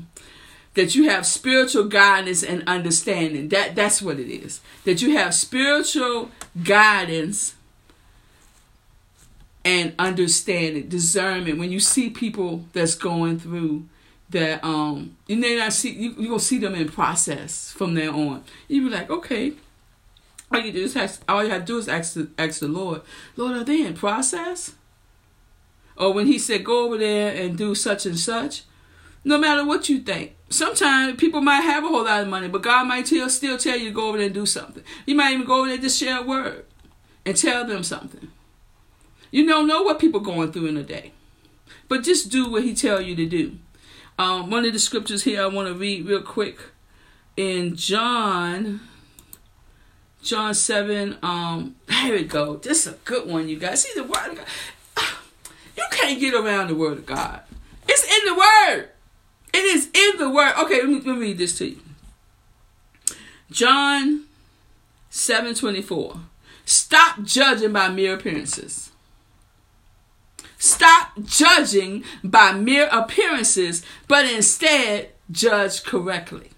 that 0.74 0.94
you 0.94 1.08
have 1.08 1.24
spiritual 1.26 1.84
guidance 1.84 2.42
and 2.42 2.62
understanding. 2.66 3.48
That 3.50 3.74
that's 3.74 4.02
what 4.02 4.18
it 4.18 4.28
is. 4.28 4.60
That 4.84 5.02
you 5.02 5.16
have 5.16 5.34
spiritual 5.34 6.30
guidance 6.62 7.54
and 9.64 9.94
understand 9.98 10.08
understanding, 10.08 10.88
discernment. 10.88 11.58
When 11.58 11.72
you 11.72 11.80
see 11.80 12.10
people 12.10 12.66
that's 12.72 12.94
going 12.94 13.38
through 13.38 13.86
that, 14.30 14.62
um, 14.64 15.16
you 15.26 15.36
may 15.36 15.56
not 15.56 15.72
see 15.72 15.90
you 15.90 16.14
you 16.18 16.28
gonna 16.28 16.40
see 16.40 16.58
them 16.58 16.74
in 16.74 16.88
process 16.88 17.72
from 17.72 17.94
there 17.94 18.10
on. 18.10 18.44
You 18.68 18.84
be 18.84 18.90
like, 18.90 19.10
okay. 19.10 19.52
All 20.52 20.60
you 20.60 20.72
do 20.72 20.82
is 20.82 20.94
ask, 20.94 21.22
all 21.28 21.42
you 21.42 21.50
have 21.50 21.62
to 21.62 21.66
do 21.66 21.78
is 21.78 21.88
ask 21.88 22.14
the, 22.14 22.28
ask 22.38 22.60
the 22.60 22.68
Lord, 22.68 23.00
Lord, 23.36 23.56
are 23.56 23.64
they 23.64 23.84
in 23.84 23.94
process? 23.94 24.74
Or 25.96 26.12
when 26.12 26.26
He 26.26 26.38
said, 26.38 26.64
go 26.64 26.84
over 26.84 26.98
there 26.98 27.34
and 27.34 27.56
do 27.56 27.74
such 27.74 28.06
and 28.06 28.18
such, 28.18 28.62
no 29.24 29.38
matter 29.38 29.64
what 29.64 29.88
you 29.88 30.00
think. 30.00 30.36
Sometimes 30.50 31.16
people 31.16 31.40
might 31.40 31.62
have 31.62 31.82
a 31.82 31.88
whole 31.88 32.04
lot 32.04 32.20
of 32.20 32.28
money, 32.28 32.46
but 32.48 32.62
God 32.62 32.86
might 32.86 33.06
tell, 33.06 33.28
still 33.30 33.58
tell 33.58 33.76
you 33.76 33.88
to 33.88 33.94
go 33.94 34.08
over 34.08 34.18
there 34.18 34.26
and 34.26 34.34
do 34.34 34.46
something. 34.46 34.84
You 35.06 35.16
might 35.16 35.32
even 35.32 35.46
go 35.46 35.60
over 35.60 35.68
there 35.68 35.78
to 35.78 35.88
share 35.88 36.18
a 36.18 36.22
word 36.22 36.66
and 37.24 37.36
tell 37.36 37.64
them 37.64 37.82
something. 37.82 38.30
You 39.34 39.48
don't 39.48 39.66
know 39.66 39.82
what 39.82 39.98
people 39.98 40.20
going 40.20 40.52
through 40.52 40.66
in 40.66 40.76
a 40.76 40.84
day, 40.84 41.10
but 41.88 42.04
just 42.04 42.30
do 42.30 42.48
what 42.48 42.62
He 42.62 42.72
tell 42.72 43.00
you 43.00 43.16
to 43.16 43.26
do. 43.26 43.58
Um, 44.16 44.48
one 44.48 44.64
of 44.64 44.72
the 44.72 44.78
scriptures 44.78 45.24
here 45.24 45.42
I 45.42 45.46
want 45.46 45.66
to 45.66 45.74
read 45.74 46.06
real 46.06 46.22
quick 46.22 46.60
in 47.36 47.74
John, 47.74 48.78
John 50.22 50.54
seven. 50.54 51.18
Um, 51.20 51.74
there 51.88 52.12
we 52.12 52.22
go. 52.22 52.58
This 52.58 52.86
is 52.86 52.92
a 52.92 52.96
good 52.98 53.28
one, 53.28 53.48
you 53.48 53.58
guys. 53.58 53.82
See 53.82 53.90
the 53.96 54.04
word 54.04 54.28
of 54.28 54.36
God. 54.36 54.46
You 55.76 55.82
can't 55.90 56.20
get 56.20 56.34
around 56.34 56.68
the 56.68 56.76
word 56.76 56.98
of 56.98 57.06
God. 57.06 57.40
It's 57.88 58.04
in 58.04 58.32
the 58.32 58.38
word. 58.38 58.88
It 59.52 59.64
is 59.64 59.90
in 59.92 60.20
the 60.20 60.30
word. 60.30 60.54
Okay, 60.60 60.76
let 60.76 60.88
me, 60.88 60.94
let 61.00 61.06
me 61.06 61.18
read 61.18 61.38
this 61.38 61.58
to 61.58 61.70
you. 61.70 61.80
John 63.50 64.26
7 65.10 65.56
24. 65.56 66.20
Stop 66.64 67.24
judging 67.24 67.72
by 67.72 67.88
mere 67.88 68.14
appearances. 68.14 68.92
Stop 70.58 71.12
judging 71.24 72.04
by 72.22 72.52
mere 72.52 72.88
appearances, 72.90 73.84
but 74.08 74.24
instead 74.24 75.10
judge 75.30 75.84
correctly. 75.84 76.50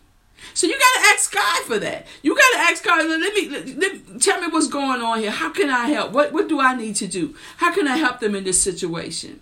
So 0.55 0.67
you 0.67 0.73
gotta 0.73 1.09
ask 1.15 1.33
God 1.35 1.65
for 1.65 1.79
that. 1.79 2.07
You 2.23 2.35
gotta 2.35 2.71
ask 2.71 2.83
God. 2.83 3.07
Let 3.07 3.35
me, 3.35 3.49
let, 3.51 3.77
let, 3.77 4.23
tell 4.23 4.41
me 4.41 4.49
what's 4.49 4.69
going 4.69 5.03
on 5.03 5.21
here. 5.21 5.31
How 5.31 5.51
can 5.51 5.69
I 5.69 5.89
help? 5.89 6.13
What 6.13 6.33
what 6.33 6.49
do 6.49 6.61
I 6.61 6.75
need 6.75 6.97
to 6.97 7.07
do? 7.07 7.35
How 7.59 7.75
can 7.75 7.87
I 7.87 7.97
help 7.97 8.21
them 8.21 8.35
in 8.35 8.45
this 8.45 8.63
situation? 8.63 9.41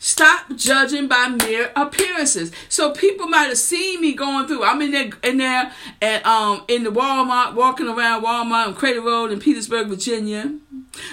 Stop 0.00 0.54
judging 0.54 1.08
by 1.08 1.28
mere 1.28 1.72
appearances. 1.74 2.52
So 2.68 2.92
people 2.92 3.26
might 3.26 3.48
have 3.48 3.58
seen 3.58 4.00
me 4.00 4.14
going 4.14 4.46
through. 4.46 4.62
I'm 4.62 4.80
in 4.80 4.92
there, 4.92 5.10
in 5.24 5.38
there, 5.38 5.72
at 6.00 6.24
um, 6.24 6.62
in 6.68 6.84
the 6.84 6.90
Walmart, 6.90 7.54
walking 7.54 7.88
around 7.88 8.22
Walmart 8.22 8.68
on 8.68 8.74
Crater 8.74 9.00
Road 9.00 9.32
in 9.32 9.40
Petersburg, 9.40 9.88
Virginia. 9.88 10.54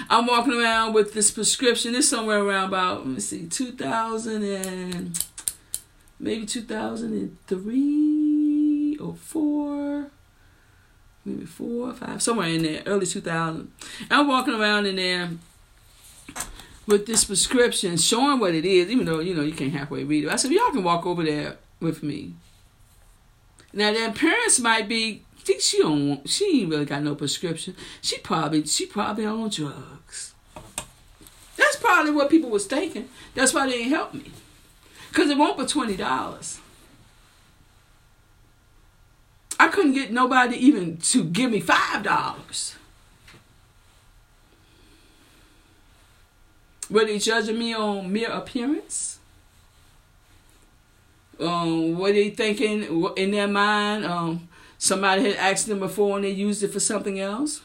I'm 0.08 0.26
walking 0.26 0.52
around 0.52 0.92
with 0.92 1.14
this 1.14 1.30
prescription. 1.30 1.94
It's 1.94 2.08
somewhere 2.08 2.42
around 2.42 2.68
about 2.68 2.98
let 3.00 3.06
me 3.06 3.20
see, 3.20 3.46
2000 3.46 4.42
and 4.42 5.24
maybe 6.18 6.46
2003 6.46 8.98
or 8.98 9.14
four, 9.14 10.10
maybe 11.24 11.46
four 11.46 11.90
or 11.90 11.94
five, 11.94 12.22
somewhere 12.22 12.48
in 12.48 12.62
there, 12.62 12.82
early 12.86 13.06
2000. 13.06 13.70
I'm 14.10 14.28
walking 14.28 14.54
around 14.54 14.86
in 14.86 14.96
there 14.96 15.30
with 16.86 17.06
this 17.06 17.24
prescription 17.24 17.96
showing 17.96 18.40
what 18.40 18.54
it 18.54 18.64
is, 18.64 18.90
even 18.90 19.06
though 19.06 19.20
you 19.20 19.34
know 19.34 19.42
you 19.42 19.52
can't 19.52 19.72
halfway 19.72 20.04
read 20.04 20.24
it. 20.24 20.30
I 20.30 20.36
said, 20.36 20.52
y'all 20.52 20.70
can 20.70 20.84
walk 20.84 21.04
over 21.04 21.24
there 21.24 21.56
with 21.80 22.02
me. 22.02 22.34
Now 23.72 23.92
their 23.92 24.12
parents 24.12 24.58
might 24.58 24.88
be 24.88 25.24
she 25.60 25.78
don't 25.78 26.28
she 26.28 26.62
ain't 26.62 26.70
really 26.70 26.84
got 26.84 27.02
no 27.02 27.14
prescription. 27.14 27.76
She 28.00 28.18
probably 28.18 28.66
she 28.66 28.86
probably 28.86 29.26
on 29.26 29.48
drugs. 29.48 30.34
That's 31.56 31.76
probably 31.76 32.10
what 32.12 32.30
people 32.30 32.50
was 32.50 32.66
thinking. 32.66 33.08
That's 33.34 33.54
why 33.54 33.66
they 33.66 33.78
didn't 33.78 33.90
help 33.90 34.14
me. 34.14 34.30
Cause 35.12 35.30
it 35.30 35.38
won't 35.38 35.58
for 35.58 35.66
twenty 35.66 35.96
dollars. 35.96 36.60
I 39.58 39.68
couldn't 39.68 39.94
get 39.94 40.12
nobody 40.12 40.56
even 40.56 40.98
to 40.98 41.24
give 41.24 41.50
me 41.50 41.60
five 41.60 42.02
dollars. 42.02 42.74
Were 46.90 47.04
they 47.04 47.18
judging 47.18 47.58
me 47.58 47.74
on 47.74 48.12
mere 48.12 48.30
appearance? 48.30 49.18
Um, 51.40 51.98
were 51.98 52.12
they 52.12 52.30
thinking 52.30 53.12
in 53.16 53.30
their 53.30 53.48
mind 53.48 54.04
um, 54.04 54.48
somebody 54.86 55.22
had 55.24 55.36
asked 55.36 55.66
them 55.66 55.80
before 55.80 56.16
and 56.16 56.24
they 56.24 56.30
used 56.30 56.62
it 56.62 56.72
for 56.72 56.80
something 56.80 57.20
else? 57.20 57.62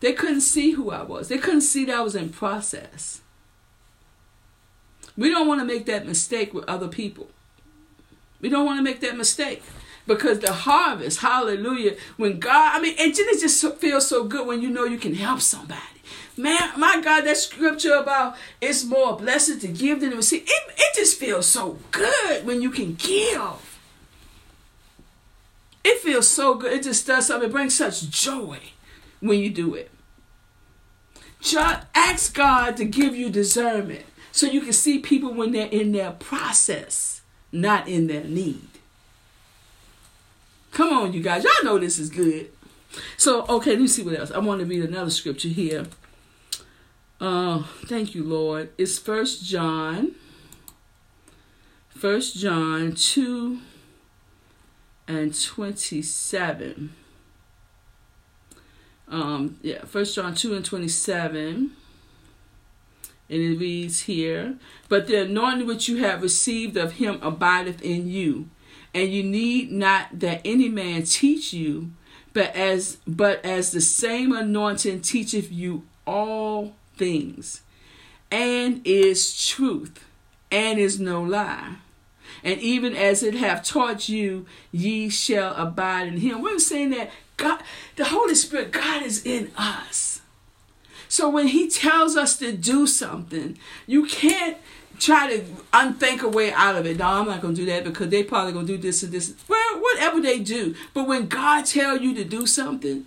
They 0.00 0.12
couldn't 0.12 0.42
see 0.42 0.72
who 0.72 0.90
I 0.90 1.02
was. 1.02 1.28
They 1.28 1.38
couldn't 1.38 1.62
see 1.62 1.86
that 1.86 1.96
I 1.96 2.02
was 2.02 2.14
in 2.14 2.28
process. 2.28 3.22
We 5.16 5.30
don't 5.30 5.48
want 5.48 5.60
to 5.60 5.66
make 5.66 5.86
that 5.86 6.06
mistake 6.06 6.52
with 6.52 6.68
other 6.68 6.88
people. 6.88 7.30
We 8.40 8.50
don't 8.50 8.66
want 8.66 8.78
to 8.78 8.82
make 8.82 9.00
that 9.00 9.16
mistake 9.16 9.62
because 10.06 10.40
the 10.40 10.52
harvest, 10.52 11.20
hallelujah, 11.20 11.96
when 12.16 12.38
God, 12.38 12.76
I 12.76 12.80
mean, 12.80 12.94
and 12.98 13.12
it 13.16 13.40
just 13.40 13.78
feels 13.78 14.06
so 14.06 14.24
good 14.24 14.46
when 14.46 14.60
you 14.60 14.68
know 14.68 14.84
you 14.84 14.98
can 14.98 15.14
help 15.14 15.40
somebody. 15.40 15.80
Man, 16.36 16.78
my 16.78 17.00
God, 17.02 17.22
that 17.22 17.38
scripture 17.38 17.94
about 17.94 18.36
it's 18.60 18.84
more 18.84 19.16
blessed 19.16 19.62
to 19.62 19.68
give 19.68 20.00
than 20.00 20.10
to 20.10 20.16
receive. 20.16 20.42
It, 20.42 20.74
it 20.76 20.94
just 20.94 21.18
feels 21.18 21.46
so 21.46 21.78
good 21.90 22.44
when 22.44 22.60
you 22.60 22.70
can 22.70 22.94
give. 22.94 23.75
It 25.88 26.00
feels 26.00 26.26
so 26.26 26.56
good. 26.56 26.72
It 26.72 26.82
just 26.82 27.06
does 27.06 27.28
something. 27.28 27.48
It 27.48 27.52
brings 27.52 27.76
such 27.76 28.10
joy 28.10 28.58
when 29.20 29.38
you 29.38 29.50
do 29.50 29.72
it. 29.76 29.88
Just 31.40 31.86
ask 31.94 32.34
God 32.34 32.76
to 32.78 32.84
give 32.84 33.14
you 33.14 33.30
discernment 33.30 34.04
so 34.32 34.46
you 34.46 34.62
can 34.62 34.72
see 34.72 34.98
people 34.98 35.32
when 35.32 35.52
they're 35.52 35.68
in 35.68 35.92
their 35.92 36.10
process, 36.10 37.20
not 37.52 37.86
in 37.86 38.08
their 38.08 38.24
need. 38.24 38.66
Come 40.72 40.92
on, 40.92 41.12
you 41.12 41.22
guys. 41.22 41.44
Y'all 41.44 41.52
know 41.62 41.78
this 41.78 42.00
is 42.00 42.10
good. 42.10 42.50
So, 43.16 43.46
okay, 43.46 43.70
let 43.70 43.80
me 43.80 43.86
see 43.86 44.02
what 44.02 44.18
else. 44.18 44.32
I 44.32 44.38
want 44.38 44.58
to 44.58 44.66
read 44.66 44.82
another 44.82 45.10
scripture 45.10 45.48
here. 45.48 45.86
Uh, 47.20 47.62
thank 47.84 48.12
you, 48.12 48.24
Lord. 48.24 48.70
It's 48.76 48.98
First 48.98 49.44
John. 49.44 50.16
First 51.90 52.36
John 52.36 52.96
two 52.96 53.60
and 55.08 55.40
twenty-seven. 55.40 56.94
Um, 59.08 59.58
yeah, 59.62 59.84
First 59.84 60.14
John 60.14 60.34
two 60.34 60.54
and 60.54 60.64
twenty-seven. 60.64 61.72
And 63.28 63.40
it 63.40 63.58
reads 63.58 64.02
here, 64.02 64.54
but 64.88 65.08
the 65.08 65.22
anointing 65.22 65.66
which 65.66 65.88
you 65.88 65.96
have 65.96 66.22
received 66.22 66.76
of 66.76 66.92
him 66.92 67.18
abideth 67.20 67.82
in 67.82 68.08
you, 68.08 68.48
and 68.94 69.12
you 69.12 69.24
need 69.24 69.72
not 69.72 70.20
that 70.20 70.42
any 70.44 70.68
man 70.68 71.02
teach 71.02 71.52
you, 71.52 71.90
but 72.32 72.54
as 72.54 72.98
but 73.04 73.44
as 73.44 73.72
the 73.72 73.80
same 73.80 74.30
anointing 74.32 75.00
teacheth 75.00 75.50
you 75.50 75.82
all 76.06 76.76
things, 76.96 77.62
and 78.30 78.80
is 78.84 79.44
truth, 79.44 80.06
and 80.52 80.78
is 80.78 81.00
no 81.00 81.20
lie. 81.20 81.78
And 82.42 82.60
even 82.60 82.94
as 82.94 83.22
it 83.22 83.34
have 83.34 83.64
taught 83.64 84.08
you, 84.08 84.46
ye 84.72 85.08
shall 85.08 85.54
abide 85.54 86.08
in 86.08 86.18
him. 86.18 86.42
We're 86.42 86.58
saying 86.58 86.90
that 86.90 87.10
God, 87.36 87.62
the 87.96 88.06
Holy 88.06 88.34
Spirit, 88.34 88.72
God 88.72 89.02
is 89.02 89.24
in 89.24 89.50
us. 89.56 90.20
So 91.08 91.28
when 91.28 91.48
He 91.48 91.68
tells 91.68 92.16
us 92.16 92.36
to 92.38 92.52
do 92.52 92.86
something, 92.86 93.58
you 93.86 94.06
can't 94.06 94.56
try 94.98 95.28
to 95.28 95.44
unthink 95.72 96.22
a 96.22 96.28
way 96.28 96.52
out 96.52 96.76
of 96.76 96.86
it. 96.86 96.98
No, 96.98 97.06
I'm 97.06 97.26
not 97.26 97.42
gonna 97.42 97.54
do 97.54 97.66
that 97.66 97.84
because 97.84 98.08
they 98.08 98.22
probably 98.22 98.52
gonna 98.52 98.66
do 98.66 98.78
this 98.78 99.02
and 99.02 99.12
this. 99.12 99.34
Well, 99.48 99.80
whatever 99.80 100.20
they 100.20 100.40
do. 100.40 100.74
But 100.94 101.06
when 101.06 101.28
God 101.28 101.66
tell 101.66 101.98
you 101.98 102.14
to 102.14 102.24
do 102.24 102.46
something, 102.46 103.06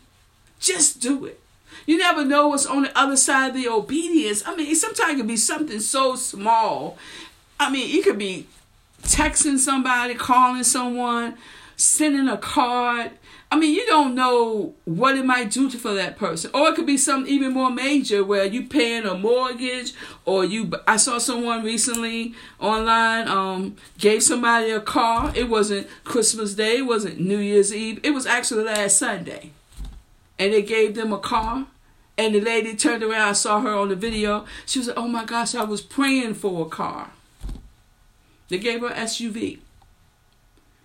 just 0.59 1.01
do 1.01 1.25
it. 1.25 1.39
You 1.85 1.97
never 1.97 2.23
know 2.25 2.49
what's 2.49 2.65
on 2.65 2.83
the 2.83 2.97
other 2.97 3.17
side 3.17 3.49
of 3.49 3.55
the 3.55 3.67
obedience. 3.67 4.43
I 4.45 4.55
mean, 4.55 4.73
sometimes 4.75 5.13
it 5.13 5.17
can 5.17 5.27
be 5.27 5.37
something 5.37 5.79
so 5.79 6.15
small. 6.15 6.97
I 7.59 7.69
mean, 7.69 7.97
it 7.97 8.03
could 8.03 8.17
be 8.17 8.47
texting 9.01 9.57
somebody, 9.57 10.15
calling 10.15 10.63
someone, 10.63 11.37
sending 11.75 12.27
a 12.27 12.37
card, 12.37 13.11
I 13.51 13.57
mean, 13.57 13.73
you 13.73 13.83
don't 13.87 14.13
know 14.13 14.75
what 14.85 15.17
it 15.17 15.25
might 15.25 15.49
do 15.49 15.71
for 15.71 15.95
that 15.95 16.17
person. 16.17 16.51
Or 16.53 16.69
it 16.69 16.75
could 16.75 16.85
be 16.85 16.97
something 16.97 17.31
even 17.33 17.53
more 17.53 17.71
major 17.71 18.23
where 18.23 18.45
you 18.45 18.67
paying 18.67 19.05
a 19.05 19.15
mortgage 19.15 19.93
or 20.25 20.45
you 20.45 20.71
I 20.87 20.97
saw 20.97 21.17
someone 21.17 21.63
recently 21.63 22.35
online 22.59 23.27
um 23.27 23.75
gave 23.97 24.21
somebody 24.21 24.69
a 24.69 24.79
car. 24.79 25.33
It 25.35 25.49
wasn't 25.49 25.87
Christmas 26.03 26.53
Day, 26.53 26.77
it 26.77 26.85
wasn't 26.85 27.19
New 27.19 27.39
Year's 27.39 27.73
Eve. 27.73 27.99
It 28.03 28.11
was 28.11 28.27
actually 28.27 28.65
last 28.65 28.97
Sunday. 28.97 29.51
And 30.37 30.53
they 30.53 30.61
gave 30.61 30.93
them 30.93 31.11
a 31.11 31.17
car. 31.17 31.65
And 32.19 32.35
the 32.35 32.41
lady 32.41 32.75
turned 32.75 33.01
around, 33.01 33.29
I 33.29 33.33
saw 33.33 33.61
her 33.61 33.73
on 33.73 33.89
the 33.89 33.95
video. 33.95 34.45
She 34.67 34.77
was 34.77 34.89
like, 34.89 34.97
Oh 34.97 35.07
my 35.07 35.25
gosh, 35.25 35.55
I 35.55 35.63
was 35.63 35.81
praying 35.81 36.35
for 36.35 36.67
a 36.67 36.69
car. 36.69 37.11
They 38.49 38.57
gave 38.57 38.81
her 38.81 38.89
SUV. 38.89 39.59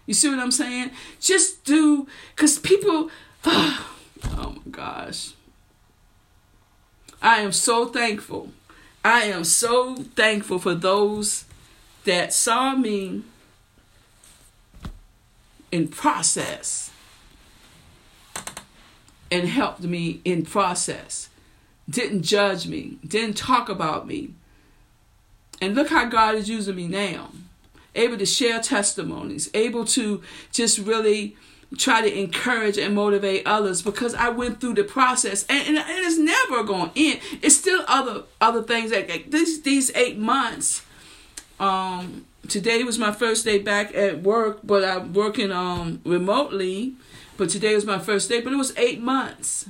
You 0.06 0.14
see 0.14 0.28
what 0.28 0.38
I'm 0.38 0.50
saying? 0.50 0.90
Just 1.18 1.64
do, 1.64 2.06
because 2.36 2.58
people, 2.58 3.10
oh 3.44 3.86
my 4.24 4.70
gosh. 4.70 5.32
I 7.22 7.38
am 7.38 7.52
so 7.52 7.86
thankful. 7.86 8.50
I 9.02 9.22
am 9.22 9.44
so 9.44 9.96
thankful 9.96 10.58
for 10.58 10.74
those 10.74 11.46
that 12.04 12.34
saw 12.34 12.74
me 12.74 13.22
in 15.72 15.88
process 15.88 16.90
and 19.32 19.48
helped 19.48 19.82
me 19.82 20.20
in 20.24 20.44
process. 20.44 21.30
Didn't 21.88 22.22
judge 22.22 22.66
me, 22.66 22.98
didn't 23.06 23.38
talk 23.38 23.70
about 23.70 24.06
me. 24.06 24.34
And 25.62 25.74
look 25.74 25.88
how 25.88 26.04
God 26.04 26.34
is 26.34 26.48
using 26.48 26.76
me 26.76 26.88
now 26.88 27.30
able 27.94 28.18
to 28.18 28.26
share 28.26 28.60
testimonies, 28.60 29.50
able 29.54 29.84
to 29.86 30.22
just 30.52 30.78
really 30.78 31.36
try 31.76 32.00
to 32.00 32.18
encourage 32.18 32.78
and 32.78 32.94
motivate 32.94 33.46
others 33.46 33.82
because 33.82 34.14
I 34.14 34.28
went 34.28 34.60
through 34.60 34.74
the 34.74 34.84
process 34.84 35.44
and, 35.48 35.66
and, 35.68 35.76
and 35.78 35.86
it's 35.88 36.18
never 36.18 36.62
going 36.62 36.90
to 36.90 37.10
end. 37.10 37.20
It's 37.42 37.56
still 37.56 37.84
other 37.88 38.22
other 38.40 38.62
things 38.62 38.90
that 38.90 39.08
like 39.08 39.30
these 39.30 39.62
these 39.62 39.90
eight 39.94 40.18
months. 40.18 40.82
Um, 41.60 42.26
today 42.48 42.82
was 42.82 42.98
my 42.98 43.12
first 43.12 43.44
day 43.44 43.58
back 43.58 43.94
at 43.94 44.22
work, 44.22 44.60
but 44.64 44.84
I'm 44.84 45.12
working 45.12 45.50
um 45.52 46.00
remotely. 46.04 46.94
But 47.36 47.50
today 47.50 47.74
was 47.74 47.84
my 47.84 47.98
first 47.98 48.28
day, 48.28 48.40
but 48.40 48.52
it 48.52 48.56
was 48.56 48.72
eight 48.76 49.00
months, 49.00 49.68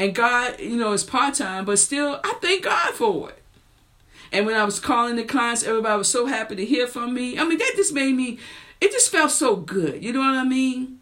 and 0.00 0.16
God, 0.16 0.58
you 0.58 0.76
know, 0.76 0.92
it's 0.92 1.04
part 1.04 1.34
time, 1.34 1.64
but 1.64 1.78
still, 1.78 2.20
I 2.24 2.34
thank 2.42 2.64
God 2.64 2.92
for 2.94 3.30
it. 3.30 3.43
And 4.34 4.46
when 4.46 4.56
I 4.56 4.64
was 4.64 4.80
calling 4.80 5.14
the 5.14 5.22
clients, 5.22 5.62
everybody 5.62 5.96
was 5.96 6.10
so 6.10 6.26
happy 6.26 6.56
to 6.56 6.64
hear 6.64 6.88
from 6.88 7.14
me. 7.14 7.38
I 7.38 7.44
mean, 7.44 7.56
that 7.56 7.72
just 7.76 7.94
made 7.94 8.16
me, 8.16 8.40
it 8.80 8.90
just 8.90 9.12
felt 9.12 9.30
so 9.30 9.54
good. 9.54 10.02
You 10.02 10.12
know 10.12 10.18
what 10.18 10.34
I 10.34 10.42
mean? 10.42 10.98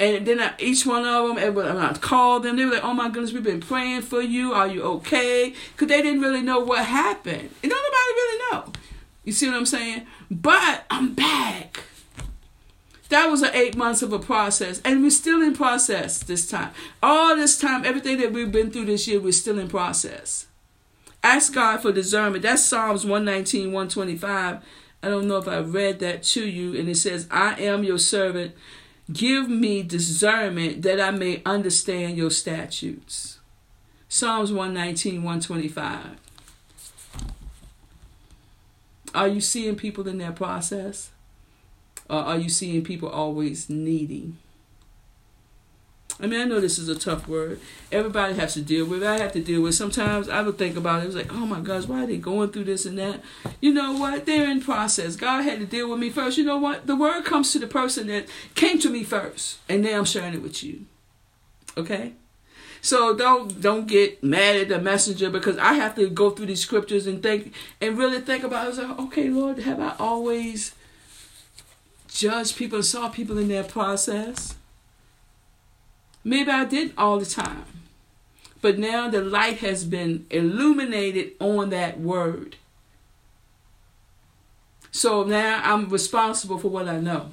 And 0.00 0.26
then 0.26 0.40
I, 0.40 0.52
each 0.58 0.84
one 0.84 1.06
of 1.06 1.36
them, 1.36 1.54
when 1.54 1.78
I 1.78 1.92
called 1.92 2.42
them, 2.42 2.56
they 2.56 2.64
were 2.64 2.72
like, 2.72 2.82
oh 2.82 2.92
my 2.92 3.08
goodness, 3.08 3.32
we've 3.32 3.44
been 3.44 3.60
praying 3.60 4.02
for 4.02 4.20
you. 4.20 4.52
Are 4.52 4.66
you 4.66 4.82
okay? 4.82 5.54
Because 5.70 5.86
they 5.86 6.02
didn't 6.02 6.22
really 6.22 6.42
know 6.42 6.58
what 6.58 6.84
happened. 6.84 7.50
And 7.62 7.70
nobody 7.70 8.12
really 8.16 8.38
know. 8.50 8.72
You 9.22 9.32
see 9.32 9.46
what 9.46 9.54
I'm 9.54 9.64
saying? 9.64 10.04
But 10.28 10.84
I'm 10.90 11.14
back. 11.14 11.84
That 13.10 13.30
was 13.30 13.42
an 13.42 13.50
eight 13.54 13.76
months 13.76 14.02
of 14.02 14.12
a 14.12 14.18
process. 14.18 14.82
And 14.84 15.04
we're 15.04 15.10
still 15.10 15.40
in 15.40 15.54
process 15.54 16.20
this 16.20 16.50
time. 16.50 16.72
All 17.00 17.36
this 17.36 17.56
time, 17.56 17.84
everything 17.84 18.18
that 18.18 18.32
we've 18.32 18.50
been 18.50 18.72
through 18.72 18.86
this 18.86 19.06
year, 19.06 19.20
we're 19.20 19.30
still 19.30 19.60
in 19.60 19.68
process. 19.68 20.46
Ask 21.22 21.54
God 21.54 21.82
for 21.82 21.92
discernment. 21.92 22.42
That's 22.42 22.64
Psalms 22.64 23.04
119, 23.04 23.66
125. 23.72 24.58
I 25.04 25.08
don't 25.08 25.28
know 25.28 25.36
if 25.36 25.48
I 25.48 25.58
read 25.58 26.00
that 26.00 26.22
to 26.24 26.46
you. 26.46 26.78
And 26.78 26.88
it 26.88 26.96
says, 26.96 27.28
I 27.30 27.60
am 27.60 27.84
your 27.84 27.98
servant. 27.98 28.54
Give 29.12 29.48
me 29.48 29.82
discernment 29.82 30.82
that 30.82 31.00
I 31.00 31.10
may 31.10 31.42
understand 31.44 32.16
your 32.16 32.30
statutes. 32.30 33.38
Psalms 34.08 34.52
119, 34.52 35.22
125. 35.22 36.16
Are 39.14 39.28
you 39.28 39.40
seeing 39.40 39.76
people 39.76 40.08
in 40.08 40.18
that 40.18 40.36
process? 40.36 41.10
Or 42.08 42.18
are 42.18 42.38
you 42.38 42.48
seeing 42.48 42.82
people 42.82 43.08
always 43.08 43.68
needing? 43.70 44.38
I 46.22 46.28
mean, 46.28 46.40
I 46.40 46.44
know 46.44 46.60
this 46.60 46.78
is 46.78 46.88
a 46.88 46.94
tough 46.94 47.26
word. 47.26 47.58
Everybody 47.90 48.34
has 48.34 48.54
to 48.54 48.62
deal 48.62 48.86
with 48.86 49.02
it. 49.02 49.08
I 49.08 49.18
have 49.18 49.32
to 49.32 49.42
deal 49.42 49.60
with 49.60 49.74
it. 49.74 49.76
Sometimes 49.76 50.28
I 50.28 50.40
would 50.42 50.56
think 50.56 50.76
about 50.76 51.00
it. 51.00 51.04
It 51.04 51.06
was 51.08 51.16
like, 51.16 51.32
oh 51.32 51.46
my 51.46 51.58
gosh, 51.58 51.86
why 51.86 52.04
are 52.04 52.06
they 52.06 52.16
going 52.16 52.52
through 52.52 52.64
this 52.64 52.86
and 52.86 52.96
that? 52.98 53.20
You 53.60 53.74
know 53.74 53.92
what? 53.92 54.24
They're 54.24 54.48
in 54.48 54.60
process. 54.60 55.16
God 55.16 55.42
had 55.42 55.58
to 55.58 55.66
deal 55.66 55.90
with 55.90 55.98
me 55.98 56.10
first. 56.10 56.38
You 56.38 56.44
know 56.44 56.58
what? 56.58 56.86
The 56.86 56.94
word 56.94 57.24
comes 57.24 57.52
to 57.52 57.58
the 57.58 57.66
person 57.66 58.06
that 58.06 58.28
came 58.54 58.78
to 58.78 58.88
me 58.88 59.02
first. 59.02 59.58
And 59.68 59.82
now 59.82 59.98
I'm 59.98 60.04
sharing 60.04 60.34
it 60.34 60.42
with 60.42 60.62
you. 60.62 60.86
Okay? 61.76 62.12
So 62.80 63.16
don't 63.16 63.60
don't 63.60 63.86
get 63.86 64.22
mad 64.22 64.56
at 64.56 64.68
the 64.68 64.80
messenger 64.80 65.28
because 65.28 65.58
I 65.58 65.74
have 65.74 65.96
to 65.96 66.08
go 66.08 66.30
through 66.30 66.46
these 66.46 66.60
scriptures 66.60 67.06
and 67.06 67.22
think 67.22 67.52
and 67.80 67.98
really 67.98 68.20
think 68.20 68.44
about 68.44 68.62
it. 68.62 68.64
I 68.64 68.68
was 68.68 68.78
like, 68.78 68.98
okay, 68.98 69.28
Lord, 69.28 69.58
have 69.60 69.80
I 69.80 69.94
always 69.98 70.74
judged 72.08 72.56
people 72.56 72.76
and 72.76 72.84
saw 72.84 73.08
people 73.08 73.38
in 73.38 73.48
their 73.48 73.64
process? 73.64 74.56
Maybe 76.24 76.50
I 76.50 76.64
didn't 76.64 76.94
all 76.96 77.18
the 77.18 77.26
time. 77.26 77.64
But 78.60 78.78
now 78.78 79.08
the 79.08 79.20
light 79.20 79.58
has 79.58 79.84
been 79.84 80.26
illuminated 80.30 81.32
on 81.40 81.70
that 81.70 81.98
word. 81.98 82.56
So 84.92 85.24
now 85.24 85.60
I'm 85.64 85.88
responsible 85.88 86.58
for 86.58 86.68
what 86.68 86.88
I 86.88 87.00
know. 87.00 87.30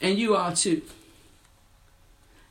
And 0.00 0.18
you 0.18 0.34
are 0.34 0.54
too. 0.54 0.82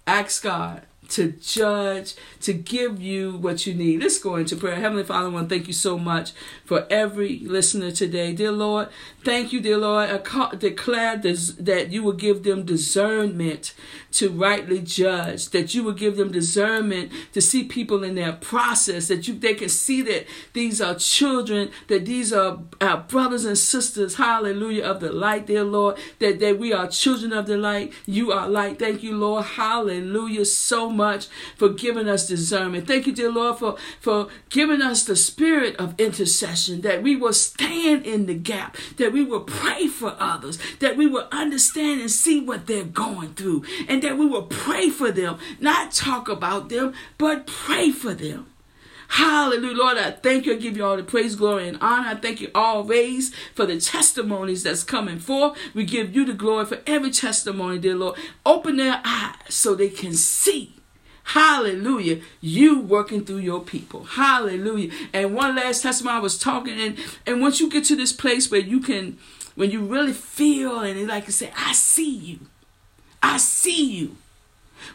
Ask 0.06 0.44
God 0.44 0.84
to 1.10 1.32
judge, 1.32 2.16
to 2.42 2.54
give 2.54 3.02
you 3.02 3.38
what 3.38 3.66
you 3.66 3.74
need. 3.74 4.02
Let's 4.02 4.20
go 4.20 4.36
into 4.36 4.56
prayer. 4.56 4.76
Heavenly 4.76 5.04
Father, 5.04 5.28
I 5.28 5.32
want 5.32 5.50
to 5.50 5.56
thank 5.56 5.68
you 5.68 5.74
so 5.74 5.98
much 5.98 6.34
for 6.66 6.86
every 6.90 7.40
listener 7.40 7.92
today. 7.92 8.34
Dear 8.34 8.52
Lord, 8.52 8.90
thank 9.28 9.52
you, 9.52 9.60
dear 9.60 9.78
Lord. 9.78 10.10
I 10.10 10.56
declare 10.56 11.18
this, 11.18 11.52
that 11.60 11.92
you 11.92 12.02
will 12.02 12.14
give 12.14 12.44
them 12.44 12.64
discernment 12.64 13.74
to 14.14 14.30
rightly 14.30 14.80
judge, 14.80 15.50
that 15.50 15.76
you 15.76 15.84
will 15.84 15.94
give 15.94 16.16
them 16.16 16.32
discernment 16.32 17.12
to 17.34 17.42
see 17.42 17.66
people 17.66 18.06
in 18.06 18.16
their 18.16 18.32
process, 18.32 19.10
that 19.10 19.28
you 19.28 19.34
they 19.38 19.54
can 19.54 19.68
see 19.68 20.02
that 20.02 20.26
these 20.54 20.80
are 20.80 20.96
children, 20.96 21.72
that 21.90 22.06
these 22.06 22.32
are 22.32 22.60
our 22.80 23.00
brothers 23.00 23.44
and 23.44 23.58
sisters, 23.58 24.16
hallelujah, 24.16 24.84
of 24.86 25.02
the 25.02 25.12
light, 25.12 25.48
dear 25.48 25.66
Lord, 25.66 25.98
that, 26.20 26.40
that 26.40 26.58
we 26.58 26.72
are 26.72 26.88
children 26.88 27.34
of 27.34 27.48
the 27.48 27.58
light. 27.58 27.92
You 28.06 28.32
are 28.32 28.48
light. 28.48 28.80
Thank 28.80 29.04
you, 29.04 29.18
Lord. 29.18 29.44
Hallelujah. 29.44 30.46
So 30.46 30.90
much 30.90 31.28
for 31.58 31.68
giving 31.68 32.08
us 32.08 32.28
discernment. 32.28 32.88
Thank 32.88 33.08
you, 33.08 33.14
dear 33.14 33.32
Lord, 33.32 33.58
for, 33.60 33.76
for 34.00 34.30
giving 34.50 34.82
us 34.82 35.04
the 35.04 35.18
spirit 35.18 35.76
of 35.76 36.00
intercession, 36.00 36.80
that 36.82 37.04
we 37.04 37.18
will 37.18 37.34
stand 37.34 38.06
in 38.06 38.26
the 38.26 38.36
gap, 38.36 38.78
that 38.96 39.12
we 39.12 39.17
will 39.24 39.42
pray 39.42 39.88
for 39.88 40.16
others, 40.20 40.60
that 40.80 40.98
we 40.98 41.08
will 41.08 41.28
understand 41.32 42.02
and 42.02 42.12
see 42.12 42.40
what 42.40 42.68
they're 42.68 42.84
going 42.84 43.34
through, 43.34 43.64
and 43.88 44.02
that 44.04 44.18
we 44.18 44.26
will 44.26 44.44
pray 44.44 44.90
for 44.90 45.12
them, 45.12 45.38
not 45.60 45.92
talk 45.92 46.30
about 46.30 46.70
them, 46.70 46.94
but 47.18 47.48
pray 47.48 47.92
for 47.92 48.14
them. 48.14 48.48
Hallelujah. 49.10 49.76
Lord, 49.76 49.98
I 49.98 50.12
thank 50.12 50.46
you. 50.46 50.54
I 50.54 50.58
give 50.58 50.76
you 50.76 50.86
all 50.86 50.98
the 50.98 51.04
praise, 51.04 51.36
glory, 51.36 51.70
and 51.70 51.78
honor. 51.80 52.10
I 52.10 52.16
thank 52.16 52.42
you 52.42 52.52
always 52.54 53.34
for 53.56 53.66
the 53.66 53.80
testimonies 53.80 54.64
that's 54.64 54.84
coming 54.84 55.20
forth. 55.20 55.58
We 55.74 55.86
give 55.86 56.14
you 56.14 56.26
the 56.26 56.34
glory 56.34 56.66
for 56.66 56.80
every 56.86 57.12
testimony, 57.12 57.80
dear 57.80 57.96
Lord. 57.96 58.20
Open 58.46 58.76
their 58.76 59.02
eyes 59.06 59.36
so 59.48 59.76
they 59.76 59.90
can 59.90 60.14
see 60.14 60.77
Hallelujah. 61.32 62.22
You 62.40 62.80
working 62.80 63.26
through 63.26 63.40
your 63.40 63.60
people. 63.60 64.06
Hallelujah. 64.06 64.92
And 65.12 65.36
one 65.36 65.58
last 65.58 65.84
testimony 65.84 66.16
I 66.16 66.22
was 66.22 66.40
talking 66.40 66.80
and 66.80 66.98
and 67.26 67.42
once 67.42 67.60
you 67.60 67.70
get 67.70 67.84
to 67.86 67.98
this 67.98 68.14
place 68.14 68.50
where 68.50 68.62
you 68.62 68.80
can 68.80 69.18
when 69.56 69.70
you 69.70 69.84
really 69.84 70.14
feel 70.14 70.80
and 70.80 71.06
like 71.06 71.26
you 71.26 71.34
say, 71.34 71.52
I 71.58 71.74
see 71.74 72.16
you. 72.16 72.40
I 73.22 73.38
see 73.40 73.92
you. 73.92 74.16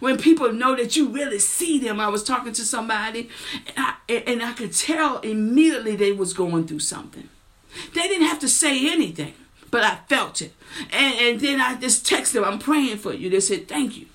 When 0.01 0.17
people 0.17 0.51
know 0.53 0.75
that 0.75 0.97
you 0.97 1.11
really 1.11 1.39
see 1.39 1.79
them, 1.79 2.01
I 2.01 2.09
was 2.09 2.25
talking 2.25 2.55
to 2.55 2.65
somebody 2.65 3.29
and 3.67 3.77
I, 3.77 3.95
and 4.09 4.43
I 4.43 4.55
could 4.55 4.73
tell 4.73 5.19
immediately 5.19 5.97
they 5.97 6.13
was 6.13 6.33
going 6.33 6.67
through 6.67 6.79
something. 6.79 7.29
They 7.95 8.09
didn't 8.09 8.29
have 8.29 8.39
to 8.39 8.49
say 8.49 8.91
anything, 8.91 9.35
but 9.71 9.85
I 9.85 9.99
felt 10.09 10.41
it. 10.41 10.55
And, 10.93 11.15
and 11.15 11.41
then 11.41 11.61
I 11.61 11.75
just 11.75 12.07
texted 12.07 12.33
them, 12.33 12.45
I'm 12.45 12.59
praying 12.59 12.99
for 12.99 13.13
you. 13.13 13.29
They 13.29 13.41
said, 13.41 13.69
thank 13.69 13.99
you. 13.99 14.07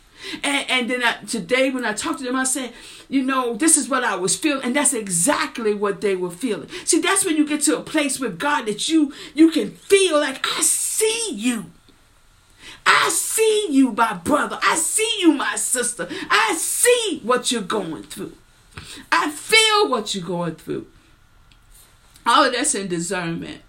And, 0.44 0.70
and 0.70 0.90
then 0.90 1.04
I, 1.04 1.24
today 1.26 1.70
when 1.70 1.86
I 1.86 1.94
talked 1.94 2.20
to 2.20 2.26
them, 2.26 2.36
I 2.36 2.44
said, 2.44 2.74
you 3.10 3.24
know, 3.24 3.56
this 3.56 3.78
is 3.78 3.88
what 3.88 4.04
I 4.04 4.16
was 4.16 4.36
feeling, 4.36 4.64
and 4.64 4.76
that's 4.76 4.94
exactly 4.94 5.74
what 5.74 6.02
they 6.02 6.16
were 6.16 6.32
feeling. 6.32 6.70
See, 6.86 7.00
that's 7.00 7.26
when 7.26 7.38
you 7.38 7.48
get 7.48 7.62
to 7.64 7.78
a 7.78 7.82
place 7.82 8.20
with 8.20 8.40
God 8.40 8.66
that 8.66 8.90
you 8.90 9.14
you 9.34 9.52
can 9.52 9.72
feel 9.72 10.20
like 10.20 10.46
I 10.46 10.62
see 10.62 11.32
you. 11.34 11.72
I 12.86 13.10
see 13.10 13.68
you, 13.70 13.92
my 13.92 14.14
brother. 14.14 14.58
I 14.64 14.76
see 14.76 15.18
you, 15.20 15.34
my 15.34 15.56
sister. 15.56 16.08
I 16.30 16.56
see 16.58 17.20
what 17.24 17.52
you're 17.52 17.62
going 17.62 18.04
through. 18.04 18.34
I 19.12 19.30
feel 19.30 19.90
what 19.90 20.16
you're 20.16 20.26
going 20.26 20.56
through. 20.56 20.88
All 22.26 22.46
of 22.46 22.54
that's 22.54 22.76
in 22.76 22.88
discernment. 22.88 23.62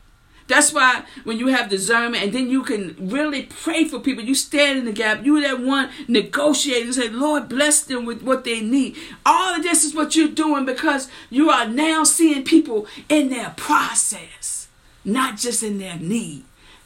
That's 0.49 0.73
why 0.73 1.05
when 1.25 1.39
you 1.39 1.49
have 1.49 1.69
discernment 1.69 2.25
and 2.25 2.33
then 2.33 2.49
you 2.49 2.63
can 2.63 2.97
really 2.99 3.43
pray 3.43 3.85
for 3.85 4.01
people, 4.01 4.25
you 4.25 4.35
stand 4.35 4.79
in 4.79 4.85
the 4.87 4.93
gap, 4.93 5.25
you 5.25 5.41
that 5.43 5.61
one 5.61 5.91
negotiate 6.09 6.85
and 6.85 6.95
say, 6.95 7.11
Lord, 7.11 7.51
bless 7.51 7.83
them 7.83 8.07
with 8.07 8.23
what 8.23 8.45
they 8.45 8.63
need. 8.63 8.97
All 9.27 9.55
of 9.55 9.63
this 9.63 9.85
is 9.85 9.95
what 9.95 10.17
you're 10.17 10.29
doing 10.29 10.65
because 10.65 11.09
you 11.29 11.51
are 11.51 11.69
now 11.69 12.03
seeing 12.03 12.45
people 12.45 12.87
in 13.11 13.29
their 13.29 13.51
process, 13.59 14.69
not 15.05 15.37
just 15.37 15.63
in 15.63 15.79
their 15.79 15.99
need. 15.99 16.45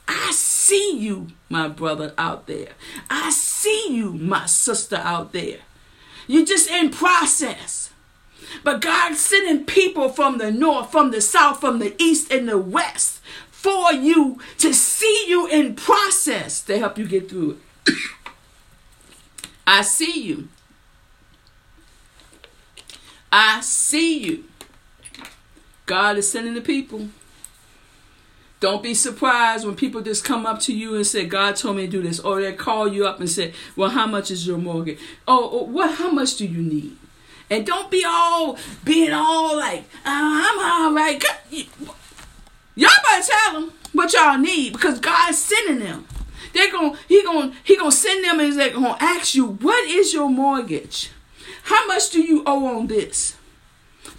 I 0.09 0.33
see 0.33 0.99
you, 0.99 1.29
my 1.49 1.69
brother 1.69 2.15
out 2.19 2.49
there. 2.49 2.71
I 3.09 3.31
see 3.31 3.95
you, 3.95 4.13
my 4.13 4.47
sister 4.47 4.97
out 4.97 5.33
there. 5.33 5.59
You're 6.27 6.45
just 6.45 6.69
in 6.69 6.91
process. 6.91 7.91
But 8.65 8.81
God's 8.81 9.21
sending 9.21 9.65
people 9.65 10.09
from 10.09 10.39
the 10.39 10.51
north, 10.51 10.91
from 10.91 11.13
the 11.13 11.21
south, 11.21 11.61
from 11.61 11.79
the 11.79 11.95
east, 12.03 12.33
and 12.33 12.49
the 12.49 12.59
west 12.59 13.22
for 13.63 13.93
you 13.93 14.41
to 14.59 14.75
see 14.75 15.27
you 15.29 15.47
in 15.47 15.77
process 15.77 16.61
to 16.63 16.77
help 16.79 16.99
you 16.99 17.07
get 17.07 17.31
through 17.31 17.61
it. 17.87 17.95
I 19.65 19.83
see 19.83 20.21
you. 20.21 20.49
I 23.31 23.61
see 23.61 24.19
you. 24.19 24.45
God 25.87 26.19
is 26.19 26.29
sending 26.29 26.55
the 26.55 26.61
people. 26.61 27.09
Don't 28.59 28.83
be 28.83 28.95
surprised 28.95 29.65
when 29.65 29.77
people 29.77 30.01
just 30.01 30.25
come 30.25 30.45
up 30.45 30.59
to 30.61 30.75
you 30.75 30.97
and 30.97 31.07
say, 31.07 31.25
God 31.25 31.55
told 31.55 31.77
me 31.77 31.87
to 31.87 31.89
do 31.91 32.03
this. 32.03 32.19
Or 32.19 32.41
they 32.41 32.53
call 32.53 32.89
you 32.89 33.07
up 33.07 33.21
and 33.21 33.31
say, 33.31 33.55
Well, 33.77 33.91
how 33.91 34.07
much 34.09 34.33
is 34.33 34.45
your 34.45 34.59
mortgage? 34.59 34.99
Oh, 35.29 35.51
oh 35.53 35.65
what 35.65 35.95
how 35.99 36.11
much 36.11 36.37
do 36.37 36.47
you 36.47 36.63
need? 36.63 36.97
And 37.49 37.67
don't 37.67 37.91
be 37.91 38.03
all 38.05 38.57
being 38.83 39.13
all 39.13 39.57
like, 39.57 39.85
oh, 40.07 40.07
I'm 40.07 40.59
all 40.59 40.95
right. 40.95 41.23
Y'all 42.75 42.91
better 43.05 43.27
tell 43.27 43.61
them 43.61 43.73
what 43.93 44.13
y'all 44.13 44.39
need 44.39 44.73
because 44.73 44.99
God's 44.99 45.39
sending 45.39 45.81
them. 45.85 46.07
They're 46.55 46.71
going 46.71 46.97
he 47.09 47.23
going 47.23 47.55
he 47.65 47.77
going 47.77 47.91
to 47.91 47.97
send 47.97 48.25
them 48.25 48.41
and 48.41 48.59
they're 48.59 48.71
going 48.71 48.95
to 48.95 49.03
ask 49.03 49.35
you, 49.35 49.47
"What 49.47 49.89
is 49.89 50.13
your 50.13 50.29
mortgage? 50.29 51.11
How 51.65 51.87
much 51.87 52.11
do 52.11 52.23
you 52.23 52.43
owe 52.47 52.79
on 52.79 52.87
this?" 52.87 53.37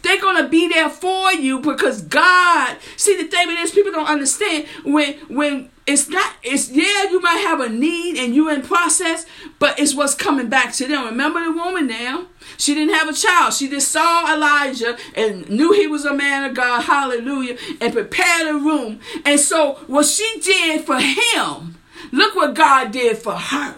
They're 0.03 0.21
gonna 0.21 0.49
be 0.49 0.67
there 0.67 0.89
for 0.89 1.31
you 1.31 1.59
because 1.59 2.01
God. 2.01 2.77
See, 2.97 3.15
the 3.15 3.23
thing 3.23 3.49
is, 3.51 3.71
people 3.71 3.93
don't 3.93 4.07
understand 4.07 4.67
when 4.83 5.13
when 5.29 5.69
it's 5.87 6.09
not. 6.09 6.33
It's 6.43 6.69
yeah, 6.69 7.09
you 7.09 7.21
might 7.21 7.37
have 7.37 7.61
a 7.61 7.69
need 7.69 8.17
and 8.17 8.35
you 8.35 8.49
in 8.49 8.63
process, 8.63 9.25
but 9.59 9.79
it's 9.79 9.95
what's 9.95 10.13
coming 10.13 10.49
back 10.49 10.73
to 10.73 10.87
them. 10.87 11.05
Remember 11.05 11.41
the 11.43 11.53
woman 11.53 11.87
now? 11.87 12.27
She 12.57 12.73
didn't 12.73 12.93
have 12.93 13.07
a 13.07 13.13
child. 13.13 13.53
She 13.53 13.69
just 13.69 13.91
saw 13.91 14.33
Elijah 14.33 14.97
and 15.15 15.49
knew 15.49 15.71
he 15.71 15.87
was 15.87 16.03
a 16.03 16.13
man 16.13 16.43
of 16.49 16.53
God. 16.53 16.81
Hallelujah! 16.81 17.57
And 17.79 17.93
prepared 17.93 18.47
a 18.47 18.59
room. 18.59 18.99
And 19.25 19.39
so 19.39 19.75
what 19.87 20.05
she 20.05 20.39
did 20.41 20.85
for 20.85 20.99
him, 20.99 21.77
look 22.11 22.35
what 22.35 22.55
God 22.55 22.91
did 22.91 23.17
for 23.17 23.35
her. 23.35 23.75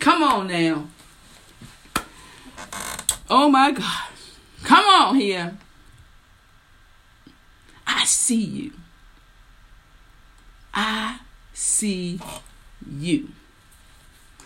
Come 0.00 0.22
on 0.22 0.48
now. 0.48 0.86
Oh 3.30 3.48
my 3.48 3.70
God. 3.70 4.17
Come 4.68 4.84
on 4.84 5.14
here. 5.14 5.56
I 7.86 8.04
see 8.04 8.44
you. 8.44 8.72
I 10.74 11.20
see 11.54 12.20
you. 12.86 13.30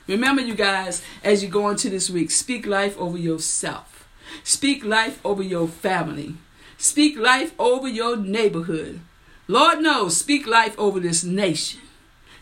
Remember, 0.07 0.41
you 0.41 0.55
guys, 0.55 1.03
as 1.25 1.43
you 1.43 1.49
go 1.49 1.69
into 1.71 1.91
this 1.91 2.09
week, 2.09 2.31
speak 2.31 2.67
life 2.67 2.97
over 3.01 3.19
yourself. 3.19 4.09
Speak 4.45 4.85
life 4.85 5.19
over 5.25 5.43
your 5.43 5.67
family. 5.67 6.37
Speak 6.79 7.19
life 7.19 7.53
over 7.59 7.89
your 7.89 8.17
neighborhood. 8.17 9.01
Lord 9.49 9.81
knows, 9.81 10.17
speak 10.17 10.47
life 10.47 10.79
over 10.79 11.01
this 11.01 11.25
nation. 11.25 11.81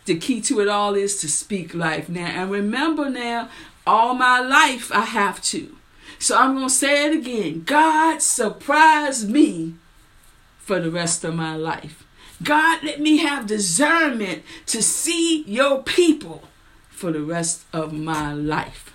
The 0.04 0.18
key 0.18 0.42
to 0.42 0.60
it 0.60 0.68
all 0.68 0.94
is 0.94 1.18
to 1.22 1.28
speak 1.30 1.74
life 1.74 2.10
now. 2.10 2.26
And 2.26 2.50
remember 2.50 3.08
now, 3.08 3.48
all 3.86 4.12
my 4.12 4.38
life 4.38 4.92
I 4.92 5.06
have 5.06 5.40
to. 5.44 5.76
So 6.20 6.36
I'm 6.36 6.54
going 6.54 6.68
to 6.68 6.74
say 6.74 7.06
it 7.06 7.18
again. 7.18 7.62
God 7.64 8.20
surprised 8.20 9.28
me 9.28 9.74
for 10.58 10.78
the 10.78 10.90
rest 10.90 11.24
of 11.24 11.34
my 11.34 11.56
life. 11.56 12.06
God, 12.42 12.84
let 12.84 13.00
me 13.00 13.16
have 13.16 13.46
discernment 13.46 14.42
to 14.66 14.82
see 14.82 15.42
your 15.44 15.82
people 15.82 16.44
for 16.90 17.10
the 17.10 17.22
rest 17.22 17.64
of 17.72 17.92
my 17.94 18.34
life. 18.34 18.92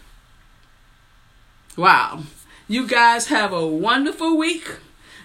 Wow. 1.75 2.23
You 2.67 2.87
guys 2.87 3.27
have 3.27 3.51
a 3.51 3.65
wonderful 3.65 4.37
week. 4.37 4.77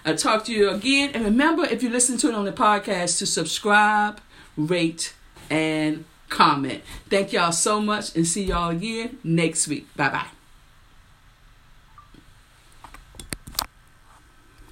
I'll 0.03 0.17
talk 0.17 0.43
to 0.45 0.51
you 0.51 0.71
again. 0.71 1.11
And 1.13 1.23
remember, 1.23 1.63
if 1.65 1.83
you 1.83 1.89
listen 1.89 2.17
to 2.17 2.29
it 2.29 2.33
on 2.33 2.45
the 2.45 2.51
podcast, 2.51 3.19
to 3.19 3.27
subscribe, 3.27 4.19
rate, 4.57 5.13
and 5.51 6.05
comment. 6.29 6.81
Thank 7.09 7.31
y'all 7.31 7.51
so 7.51 7.79
much 7.79 8.15
and 8.15 8.25
see 8.25 8.45
y'all 8.45 8.71
again 8.71 9.19
next 9.23 9.67
week. 9.67 9.87
Bye 9.95 10.09
bye. 10.09 10.40